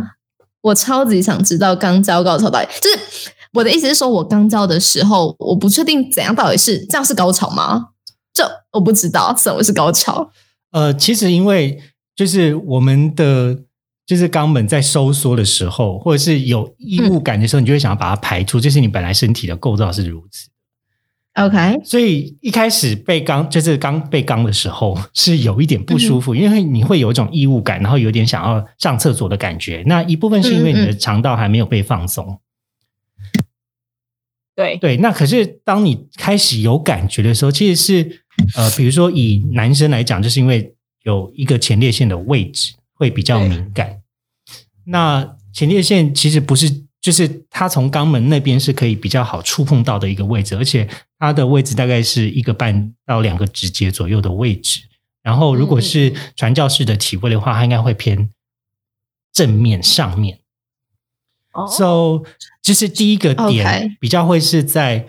[0.62, 7.88] 我超级想知道刚教高潮到底就是我的意思是说，我刚交的时候，我不确定怎样到底是这样是高潮吗？
[8.32, 10.30] 这我不知道什么是高潮。
[10.70, 11.80] 呃，其实因为
[12.14, 13.58] 就是我们的
[14.06, 20.48] 就是肛门在收缩的时候，或者是有异物感的时候，你就会想要把它排出，这是你本来身体的构造是如此。
[21.34, 29.82] OK，所以一开始被肛，就是刚被肛的时候是有一点不舒服，因为你会有一种异物感，然后有点想要上厕所的感觉。
[29.86, 32.38] 那一部分是因为你的肠道还没有被放松。
[34.61, 38.23] 对对，那可是当你开始有感觉的时候，其实是
[38.55, 44.03] 呃，比如说以男生来讲，就是因为有一个前列腺的位置会比较敏感。
[44.85, 46.70] 那前列腺其实不是，
[47.01, 50.87] 就是它从肛门那边是可以比较好触碰到的一个位置，而且
[51.18, 54.83] 它的位置大概是一个半到两个指节左右的位置。
[55.23, 58.31] 然后如果是传教士的体位的话，它应该会偏
[59.33, 60.38] 正面上面。
[61.53, 62.23] 哦 So，
[62.70, 65.04] 就是第一个点比较会是在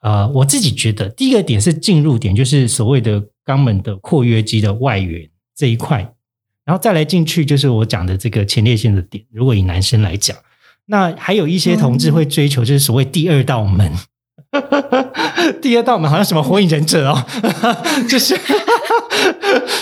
[0.00, 5.98] 呃，我自己觉得第一个点是进入点，就是所谓的肛门的括约肌的外缘这一块，
[6.64, 9.22] 然后再来进去就是我讲的这个前列腺的点。
[9.30, 10.34] 如果以男生来讲，
[10.86, 13.92] 那还有一些同志会追求就是所谓第二道门。
[15.60, 17.26] 第二道门好像什么火影忍者哦，
[18.08, 18.34] 就是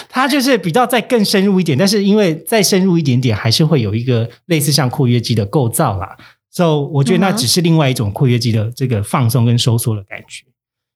[0.08, 6.16] 他就是比较再更深入一点，但是因为再深入一点点，还是会有一个类似像括约肌的构造啦。
[6.50, 10.44] 所、以我觉得那只是另外一种括约肌的这个放松跟收缩的感觉。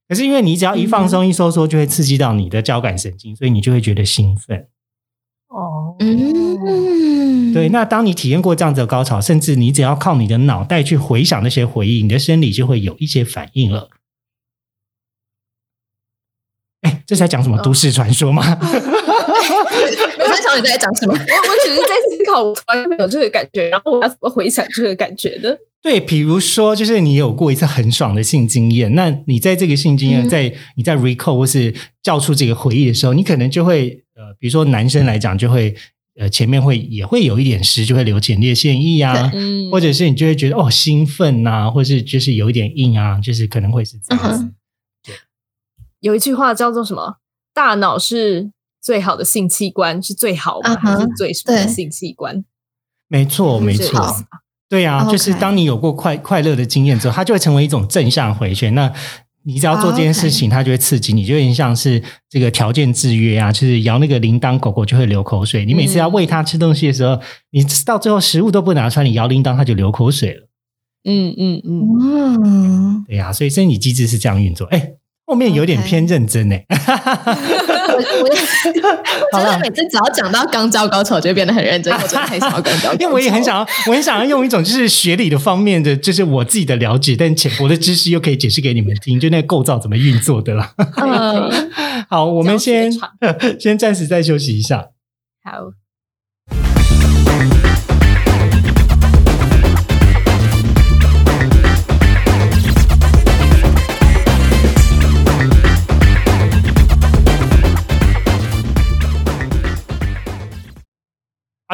[0.08, 4.68] 可是因为你只要一放松一收缩，就会刺激到你的交感神经，所以你就会觉得兴奋。
[5.48, 13.88] 哦，嗯，对，那当你体验过这样子的高潮，甚至你只要靠你的脑袋去回想那些回忆，你的生理就会有一些反应了。
[16.82, 18.42] 哎，这在讲什么都市传说吗？
[20.18, 21.12] 没分享你在讲什么？
[21.12, 25.58] 我我只是在思考，我从来没有这个感觉，然后我要怎么回想这个感觉的？
[25.82, 35.74] 对，比如说，就是你有过一次很爽的性经验，那你在这个性经验，嗯在你在 recall 或是叫出这个回忆的时候，你可能就会呃，比如说男生来讲，就会
[36.18, 44.44] 呃前面会也会有一点湿，就会流前列腺液啊， 嗯或者是你就会觉得哦兴奋呐、或是就是有一点硬啊，就是可能会是这样子。
[44.44, 44.54] 嗯
[46.00, 47.16] 有一句话叫做什么？
[47.54, 48.50] 大脑是
[48.84, 50.74] 最好的性器官，是最好吗？
[50.74, 52.44] 嗯哼还是最什么的性器官？
[53.08, 54.14] 没错，没错
[54.68, 58.74] 对呀、就是当你有过快快乐的经验之后，它就会成为一种正向回旋。
[58.74, 58.92] 那
[59.44, 65.64] 你只要做这件事情，它就会刺激你，就有点像是这个条件制约啊，就是摇那个铃铛，狗狗就会流口水。
[65.64, 67.20] 你每次要喂它吃东西的时候，
[67.50, 70.48] 你到最后食物都不拿出来，你摇铃铛它就流口水了。
[71.04, 74.66] 嗯嗯嗯，嗯，对呀、所以生理机制是这样运作。
[74.68, 74.94] 哎，
[75.34, 76.64] 后面有点偏认真 哎。
[76.68, 78.28] 我我
[79.32, 81.92] 我真的每次只要讲到肛交高潮，就会变得很认真。
[81.92, 90.72] 我真的很想要肛交高潮， 因为我也很想要，我很想要用一种就是学理的方面的，就是我自己的了解，但浅薄的知识又可以解释给你们听，就那个构造怎么运作的啦。
[91.02, 91.50] 嗯，
[92.08, 92.92] 好，我们先
[93.58, 94.90] 先暂时再休息一下。
[95.42, 95.83] 好。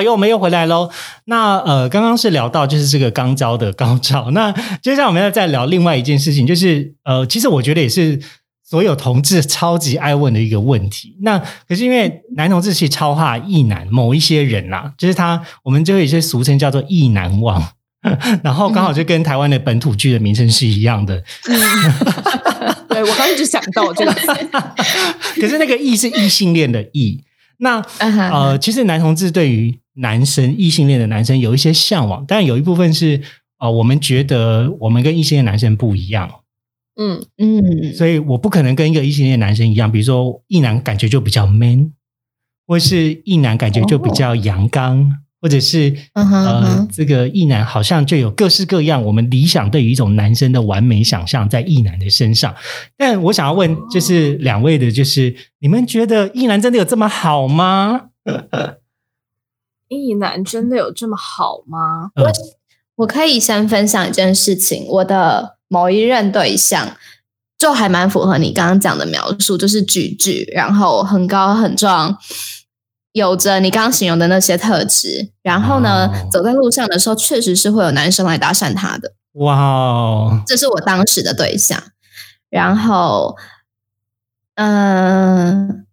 [0.00, 0.90] 哎呦，我们又回来喽。
[1.26, 4.30] 那呃，刚刚是聊到就是这个肛交的高潮。
[4.32, 4.50] 那
[4.82, 8.18] 接下来我们要再聊另外一件事情，就是呃，其实我觉得也是
[8.64, 11.16] 所有同志超级爱问的一个问题。
[11.20, 11.38] 那
[11.68, 17.62] 可是因为男同志其实超怕异男，某一些人啦、就是他，我们就有一些俗称叫做异男王。
[18.42, 21.22] 然后刚好就跟台湾的本土剧的名称是一样的，
[22.88, 24.12] 对我刚一直想到这个，
[25.38, 27.22] 可是那个异是异性恋的异。
[27.58, 33.20] 那呃，其实男同志对于男生异性恋的男生有一些向往，但有一部分是
[33.58, 36.30] 呃，我们觉得我们跟异性恋男生不一样，
[36.96, 37.22] 嗯。
[37.36, 41.92] 嗯，所以我不可能跟一个异性恋男生一样，比如说异男感觉就比较 man，
[42.66, 45.10] 或是异男感觉就比较阳刚，
[45.42, 52.54] 或者是嗯哼嗯呃，这个异男好像就有各式各样我们理想对于一种男生的完美想象在异男的身上。
[52.96, 58.08] 但我想要问，就是两位的，就是你们觉得异男真的有这么好吗？
[59.90, 62.12] 异男真的有这么好吗？
[62.14, 62.24] 嗯
[62.96, 66.96] 我可以先分享一件事情，我的某一任对象
[67.58, 72.18] 就还蛮符合你刚刚讲的描述，就是举举，然后很高很壮，
[73.12, 75.32] 有着你刚刚形容的那些特质。
[75.42, 81.82] 然后呢，哦走在路上的时候，确实是会有男生来搭讪他的，哇哦，这是我当时的对象。
[82.50, 83.34] 然后，
[84.56, 85.86] 嗯、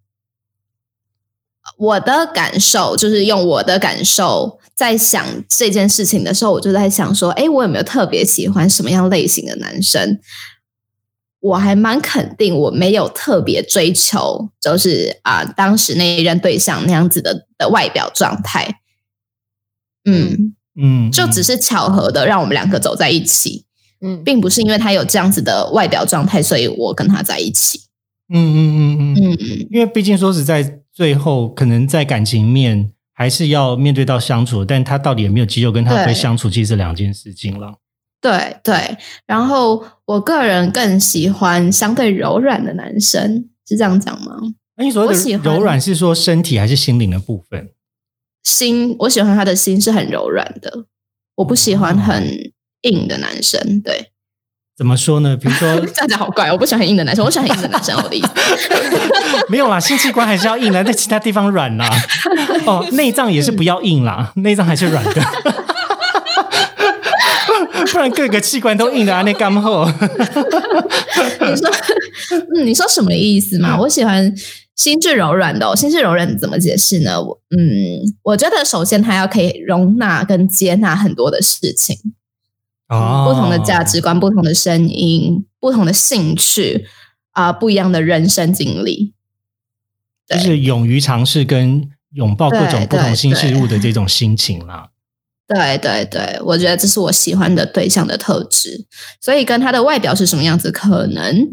[1.77, 10.19] 我的感受就是用我的感受在想这件事情的时候，我就在想说，哎，我有没有特别喜欢什么样类型的男生？
[11.39, 18.79] 我还蛮肯定，我没有特别追求，就是啊、当时那一任对象那样子的的外表状态。
[20.03, 23.65] 嗯，嗯，就只是巧合的让我们两个走在一起，
[24.01, 27.81] 嗯，并不是因为他有这样子的外表状态，所以我跟他在一起。
[28.33, 37.75] 嗯嗯嗯嗯，嗯嗯，因为毕竟说实在，最后可能在感情面还是要面对到相处，但他到底有没有肌肉跟他会相处，其实是两件事情了。
[38.19, 38.97] 对对。
[39.27, 44.37] 然后我个人更喜欢相对柔软的男生，是这样讲吗？
[44.75, 47.69] 那你所谓的柔软是说身体还是心灵的部分？
[48.43, 50.87] 心，我喜欢他的心是很柔软的，
[51.35, 52.25] 我不喜欢很
[52.81, 53.79] 硬的男生。
[53.81, 54.13] 对，
[54.77, 55.35] 怎么说呢？
[55.35, 58.29] 比如说 这样讲好怪，我不喜欢很硬的男生，我喜欢很硬的男生， 我的意思。
[59.49, 61.89] 没有啦，性器官还是要硬的，在其他地方软啦。
[62.65, 65.21] 哦，内脏也是不要硬啦，内脏还是软的。
[67.91, 69.85] 不然各个器官都硬的啊，那干后。
[69.85, 71.69] 你说，
[72.55, 73.79] 嗯，你说什么意思嘛？
[73.79, 74.31] 我喜欢
[74.75, 77.19] 心智柔软的、哦，心智柔软怎么解释呢？
[77.19, 81.97] 我嗯，我觉得首先他要可以容纳跟接纳很多的事情，
[82.87, 86.85] 哦不同的价值观、不同的声音、不同的兴趣
[87.31, 89.13] 啊、不一样的人生经历。
[90.27, 94.89] 就是勇于尝试跟拥抱各种不同新事物的这种心情啦。
[95.47, 98.85] 对对对，我觉得这是我喜欢的对象的特质，
[99.21, 101.47] 所以跟他的外表是什么样子，可能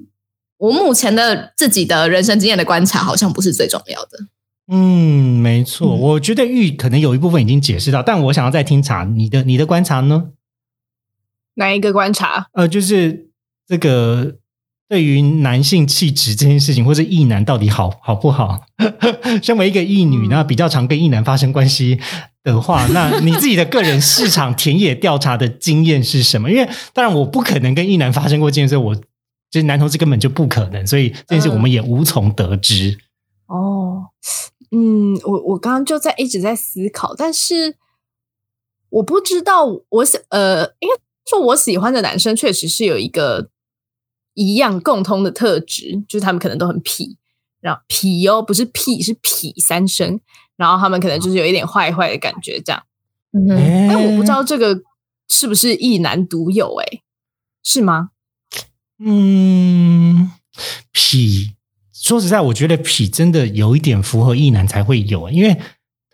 [0.59, 4.18] 我目前的自己的人生经验的观察，好像不是最重要的。
[4.66, 10.30] 嗯，没错，嗯我觉得玉可能有一部分已经解释到，但我想要再听查你的你的观察呢？
[11.55, 12.49] 哪一个观察？
[12.53, 13.31] 呃，就是
[13.67, 14.37] 这个
[14.89, 18.67] 对于男性气质这件事情，或者异男到底好好不好？
[19.43, 21.99] 身为一个异女，嗯那比较常跟异男发生关系
[22.43, 26.51] 的话， 那你自己的个人市场田野调查的经验是什么？
[26.51, 32.99] 因为当然我不可能跟异男发生过这件事，我就是男同志根本就不可能，所以这件事我们也无从得知。
[33.47, 34.07] 哦，
[34.71, 37.77] 嗯，我我刚刚就在一直在思考，但是
[38.91, 40.95] 我不知道我想呃，应该
[41.27, 43.51] 说我喜欢的男生确实是有一个
[44.35, 47.16] 一样共通的特质，就是他们可能都很痞，
[47.61, 50.20] 然后痞哦，不是屁，是痞三声，
[50.57, 52.83] 然后他们可能就是有一点坏坏的感觉这样，
[53.33, 54.83] 嗯哼，哎但我不知道这个
[55.29, 57.03] 是不是一男独有、欸，
[57.62, 58.11] 是吗？
[58.99, 60.31] 嗯，
[60.93, 61.53] 痞，
[61.93, 65.59] 说实在，我觉得痞真的有一点符合异男才会有，因为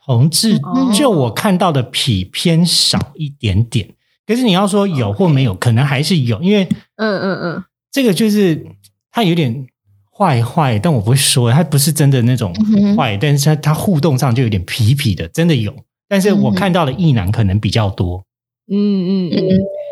[0.05, 3.97] 同志哦就我看到的痞偏少一点点。
[4.31, 6.63] 可是你要说有或没有，可能还是有，因为
[6.95, 8.65] 嗯嗯嗯，这个就是
[9.11, 9.67] 他有点
[10.09, 12.55] 坏坏，但我不会说，他不是真的那种
[12.97, 15.75] 坏，但是他他互动上就有点痞痞的，真的有。
[16.07, 18.25] 但是我看到的异男可能比较多。
[18.71, 19.31] 嗯嗯。
[19.33, 19.49] 嗯，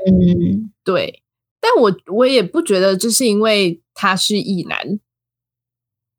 [0.07, 0.71] 嗯。
[0.85, 1.25] 对，
[1.61, 5.01] 但我我也不觉得这是因为他是异男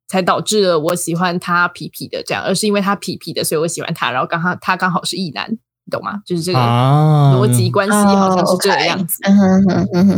[0.09, 5.57] 才导致了我喜欢他痞痞的这样，而是因为他痞痞的，所以我喜欢他，然后刚好他刚好是异男，
[5.89, 6.21] 你懂吗？
[6.23, 9.17] 就是这个啊逻辑关系好像是这个样子。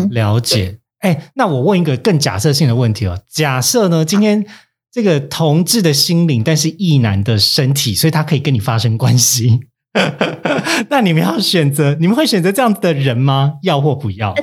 [0.10, 0.80] 了解。
[1.00, 3.18] 哎，那我问一个更假设性的问题哦。
[3.30, 4.46] 假设呢，今天
[4.92, 9.62] 这个同志的心灵，但是异男的身体，所以他可以跟你发生关系。
[10.90, 13.54] 那你们要选择，你们会选择这样子的人吗？
[13.64, 14.36] 要或不要？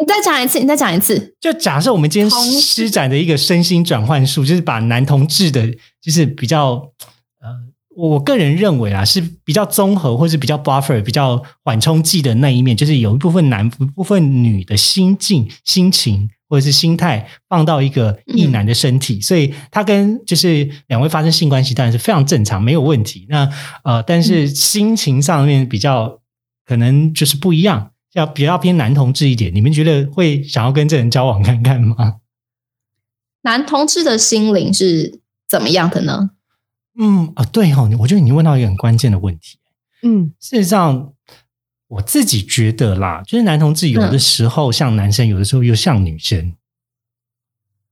[0.00, 1.34] 你再讲一次，你再讲一次。
[1.40, 2.30] 就假设我们今天
[2.60, 5.66] 施展的一个身心转换术，就是把男同志的，
[6.02, 7.21] 就是比较呃，
[7.96, 23.26] 我个人认为啊，是比较综合或是比较 buffer、比较缓冲剂的那一面，就是有一部分男、一部分女的心境、心情或者是心态放到一个异男的身体，所以他跟就是两位发生性关系当然是非常正常，没有问题。
[23.28, 23.48] 那
[23.84, 26.20] 呃，但是心情上面比较
[26.66, 27.90] 可能就是不一样。
[28.14, 32.16] 要比较偏男同志一点，你们觉得会想要跟这人交往看看吗？
[33.40, 36.32] 男同志的心灵是怎么样的呢？
[36.98, 39.58] 嗯啊，对哦，我觉得你问到一个很关键的问题。
[40.02, 41.12] 嗯，事实上，
[41.88, 46.54] 我自己觉得啦，就是男同志有的时候像男生，有的时候又像女生。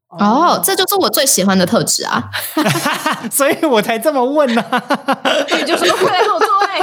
[0.09, 2.30] 哦，这就是我最喜欢的特质啊！
[3.30, 4.64] 所以我才这么问呢、
[5.57, 6.24] 你就说快来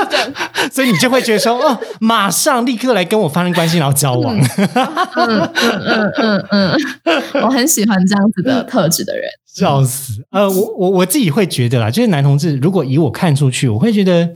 [0.72, 4.38] 所以你就会觉得说，哦，马上立刻来跟我发生关系，然后交往。
[4.38, 6.78] 嗯嗯嗯嗯，
[7.44, 9.24] 我很喜欢这样子的特质的人。
[9.46, 10.24] 笑死！
[10.30, 14.36] 呃，我我我自己会觉得啦，就是男同志，如果以我看出去，我会觉得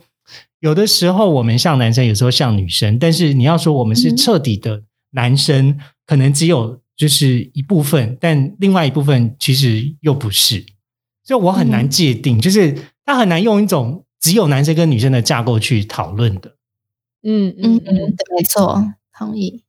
[0.62, 2.98] 有的时候我们像男生，有时候像女生。
[2.98, 4.82] 但是你要说我们是彻底的
[5.12, 10.66] 男生，可能只有就是一部分，但另外一部分其实又不是，
[11.24, 16.56] 所以我很难界定，就是他很难用一种只有男生跟女生的架构去讨论的。
[17.24, 19.64] 嗯嗯嗯，没错，同意。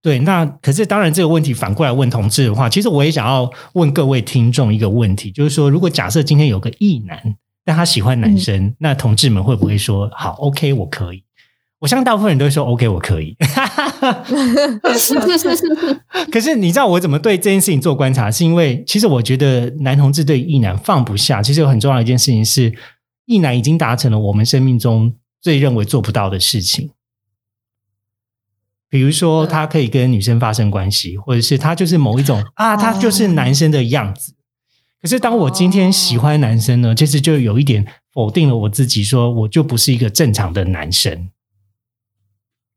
[0.00, 11.22] 对，那可是当然，这个问题反过来问同志的话，其实我也想要问各位听众一个问题，就是说，如果假设今天有个异男，但他喜欢男生，那同志们会不会说好，OK，我可以？
[11.78, 13.36] 我相信大部分人都会说 OK，我可以。
[16.30, 18.30] 可是你知道我怎么对这件事情做观察？
[18.30, 22.72] 是因为其实我觉得男同志对异男放不下，其实有很重要的一件事情是，
[23.26, 26.90] 异男已经达成了我们生命中最认为做不到的事情。
[28.88, 34.34] 比如说，他可以跟女生发生关系，或者是他就是某一种 啊，他就是男生的样子。
[35.00, 41.30] 可是当我今天喜欢男生呢，其实就有一点否定了我自己，说我就不是一个正常的男生。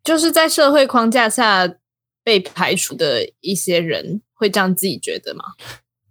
[0.03, 1.75] 就是在社会框架下
[2.23, 5.43] 被排除的一些人，会这样自己觉得吗？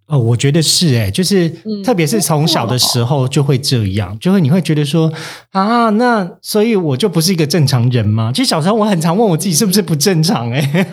[0.06, 5.10] 哦，我觉得是哎、就是嗯特别是从小的时候就会这样，就会你会觉得说
[5.52, 8.30] 啊，那所以我就不是一个正常人吗？
[8.34, 10.86] 其实小时候我很常问我自己是不是不正常哎、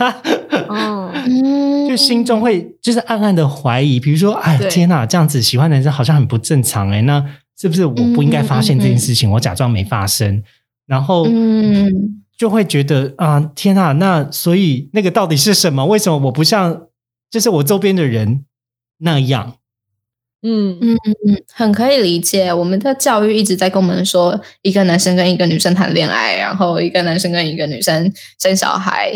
[0.70, 7.22] 哦，嗯， 就心中会就是暗暗的怀疑，比如说，哎天哪，这样子喜欢的人好像很不正常哎、那
[7.59, 9.30] 是不是我不应该发现这件事情？
[9.30, 10.41] 我假装没发生，
[10.88, 15.86] 然后嗯就会觉得啊，天哪，那所以那个到底是什么？
[15.86, 16.84] 为什么我不像
[17.30, 18.45] 就是我周边的人
[19.02, 19.58] 那样？
[20.43, 22.52] 嗯嗯嗯嗯，很可以理解。
[22.52, 29.14] 我们的教育一直在跟我们说，一个男生跟一个女生谈恋爱，然后一个男生跟一个女生生小孩、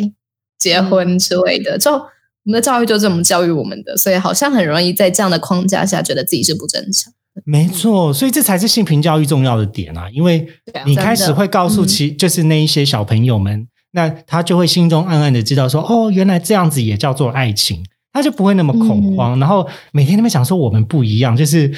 [0.59, 1.79] 结婚之类的。
[1.79, 2.09] 就我
[2.43, 7.11] 们的教育就这么教育我们的，所以好像很容易在这样的框架下，觉得自己是不正常。
[7.43, 10.07] 没错，所以这才是性平教育重要的点啊！
[10.13, 10.47] 因为
[10.85, 17.83] 你开始会告诉嗯其就是那一些小朋友们，那他就会心中暗暗的知道说，哦，原来这样子也叫做爱情，
[18.15, 19.15] 他就不会那么恐嗯。
[19.17, 21.69] 慌，然后每天那边想说我们不一样，就是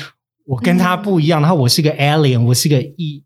[0.45, 3.23] 我跟他不一样，然后我是个 alien，我是个异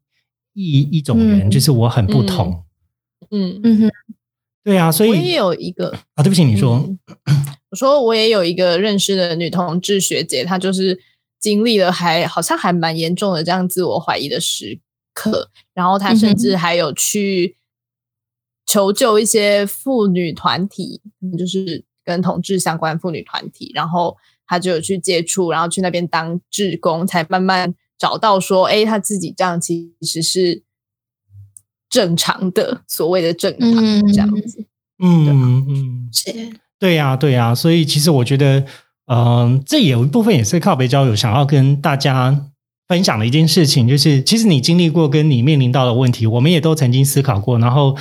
[0.53, 2.63] 异一种人，嗯就是我很不同。
[3.29, 3.79] 嗯，嗯。
[3.79, 3.91] 哼，
[4.63, 6.97] 对啊，所以我也有一个，啊，对不起，你说，嗯。
[7.71, 10.97] 我说我也有一个认识的女同志学姐，她就是
[11.37, 14.79] 经历了还好像还蛮严重的这样自我怀疑的时
[15.13, 17.57] 刻，然后她甚至还有去
[18.65, 30.63] 求救一些妇女团体，嗯就是跟同志相关妇女团体，然后他就有去接触，然后去那边当志工，才慢慢找到说，哎，他自己这样其实是
[31.89, 34.65] 正常的，所谓的正常、嗯这样子。
[35.03, 36.31] 嗯嗯，是
[36.79, 38.65] 对呀、对呀、所以其实我觉得，
[39.07, 42.47] 嗯、这有一部分也是靠北交友想要跟大家
[42.87, 47.95] 分享的一件事情，就是其实你经历过跟你面临到的问题，我们也都曾经思考过，然后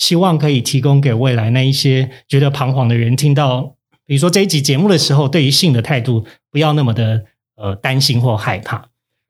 [0.00, 3.74] 希望可以提供给未来那一些觉得彷徨的人听到，
[4.06, 7.24] 比如说这一集节目的时候，对于性的态度不要那么的
[7.56, 8.88] 呃担心或害怕。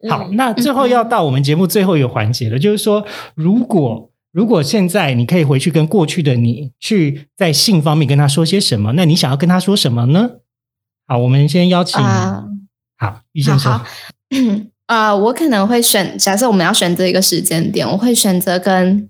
[0.08, 3.04] 好，嗯那最后要到我们节目最后一个环节了，就是说，
[3.34, 10.30] 如果如果现在你可以回去跟过去的你去在性方面跟他说些什么，那你想要跟他说什么呢？
[11.08, 12.44] 好，我们先邀请、啊
[12.96, 13.84] 好玉先说好好
[14.86, 19.08] 啊、我可能会选，假设我们要选择一个时间点，我会选择跟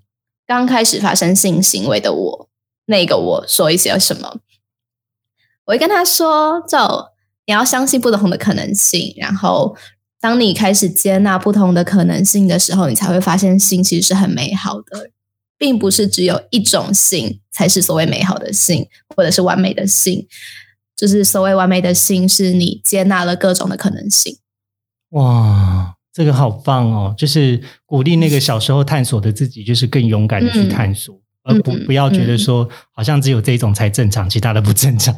[0.51, 2.49] 刚开始发生性行为的我，
[2.87, 4.41] 那个我说一些什么。
[5.65, 6.77] 我会跟他说，就
[7.47, 9.77] 你要相信不同的可能性，然后
[10.21, 15.13] 当你开始接纳不同的可能性的时候，你才会发现性其实是很美好的，
[15.57, 20.27] 并不是只有一种性才是所谓美好的性，或者是完美的性。
[20.97, 24.37] 就是所谓完美的性，是你接纳了各种的可能性。
[25.11, 27.15] 哇，这个好棒哦！
[27.17, 35.17] 就是鼓励那个小时候探索的自己，就是更勇敢的去探索，而不嗯不要觉得说好像只有这一种才正常，其他的不正常。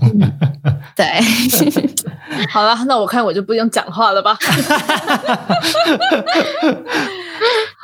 [0.94, 1.05] 对，
[2.48, 4.38] 好了，那我看我就不用讲话了吧。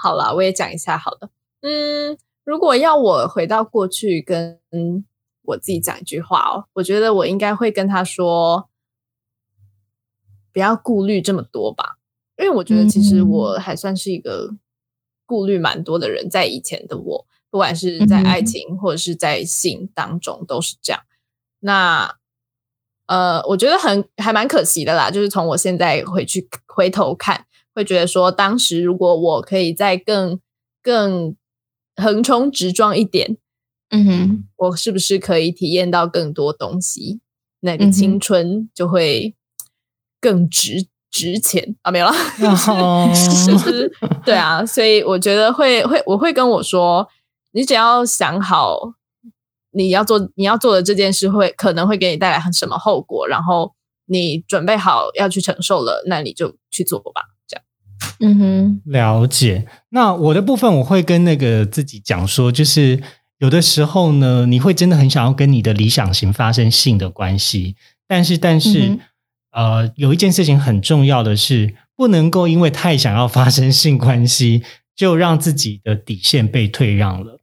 [0.01, 1.29] 好了，我也讲一下好了。
[1.63, 4.61] 嗯，如果要我回到过去跟
[5.43, 8.69] 我自己讲一句话哦，我觉得我应该会跟他说，
[10.53, 11.97] 不要顾虑这么多吧，
[12.39, 14.55] 因为我觉得其实我还算是一个
[15.27, 21.03] 顾虑蛮多的人，在以前的我，不管是在爱情或者是在性当中都是这样。
[21.61, 22.17] 那
[23.07, 30.39] 呃，我觉得很还蛮可惜的啦，就是从我现在回去回头看，会觉得说，当时如果我可以再更
[30.83, 31.35] 更
[31.97, 33.37] 横冲直撞一点，
[33.91, 37.21] 嗯哼，我是不是可以体验到更多东西？
[37.61, 39.35] 那个青春就会
[40.21, 41.91] 更值值钱啊！
[41.91, 42.13] 没有了，
[43.47, 43.91] 就是
[44.25, 47.09] 对啊，所以我觉得会会我会跟我说，
[47.53, 48.79] 你只要想好
[49.73, 53.73] 你要做你要做的这件事会可能会给你带来什么后果，然后
[54.07, 57.23] 你准备好要去承受了，那你就去做吧。
[57.47, 57.65] 这样，
[58.21, 59.67] 嗯哼，了解。
[59.89, 63.03] 那我的部分我会跟那个自己讲说，就是
[63.39, 68.99] 有的时候呢，你会真的很想要跟你的理想型发生性的关系，但是但是。
[69.59, 74.63] 呃，有一件事情很重要的是，不能够因为太想要发生性关系，
[74.95, 77.41] 就让自己的底线被退让了。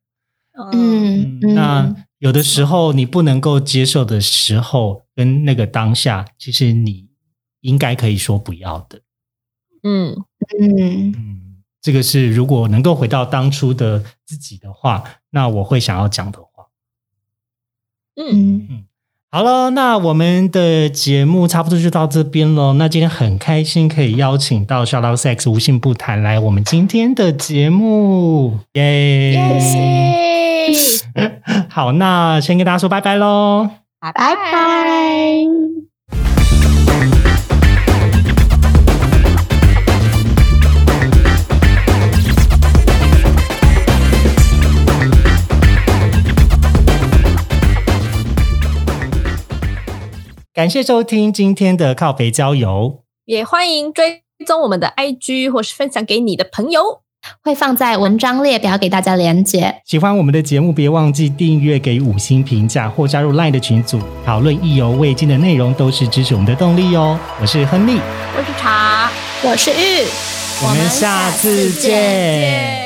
[0.71, 7.09] 嗯，那有的时候你不能够接受的时候，跟那个当下，其实你
[7.59, 9.01] 应该可以说不要的。
[9.83, 10.15] 嗯
[10.57, 16.67] 嗯嗯，这个是如果能够回到当初的自己的话，那我会想要讲的话。
[18.15, 18.85] 嗯嗯。
[19.35, 22.71] 好了，那我们的节目差不多就到这边喽。
[22.75, 29.37] 那今天很开心可以邀请到 Shout Out Sex 无性不谈来我们今天的节目，耶！
[31.67, 33.69] 好，那先跟大家说拜拜喽，
[33.99, 34.35] 拜拜。
[50.55, 57.01] 感谢收听今天的靠北郊游，也欢迎追踪我们的 IG 或是分享给你的朋友，
[57.43, 59.81] 会放在文章列表给大家连接。
[59.85, 67.19] 喜欢我们的节目，别忘记订阅、给五星评价或加入 LINE 的群组，讨论意犹未尽的内容，都是支持我们的动力哦。
[67.41, 67.99] 我是亨利，
[68.37, 69.11] 我是茶，
[69.43, 70.07] 我是玉，
[70.65, 72.84] 我们下次见。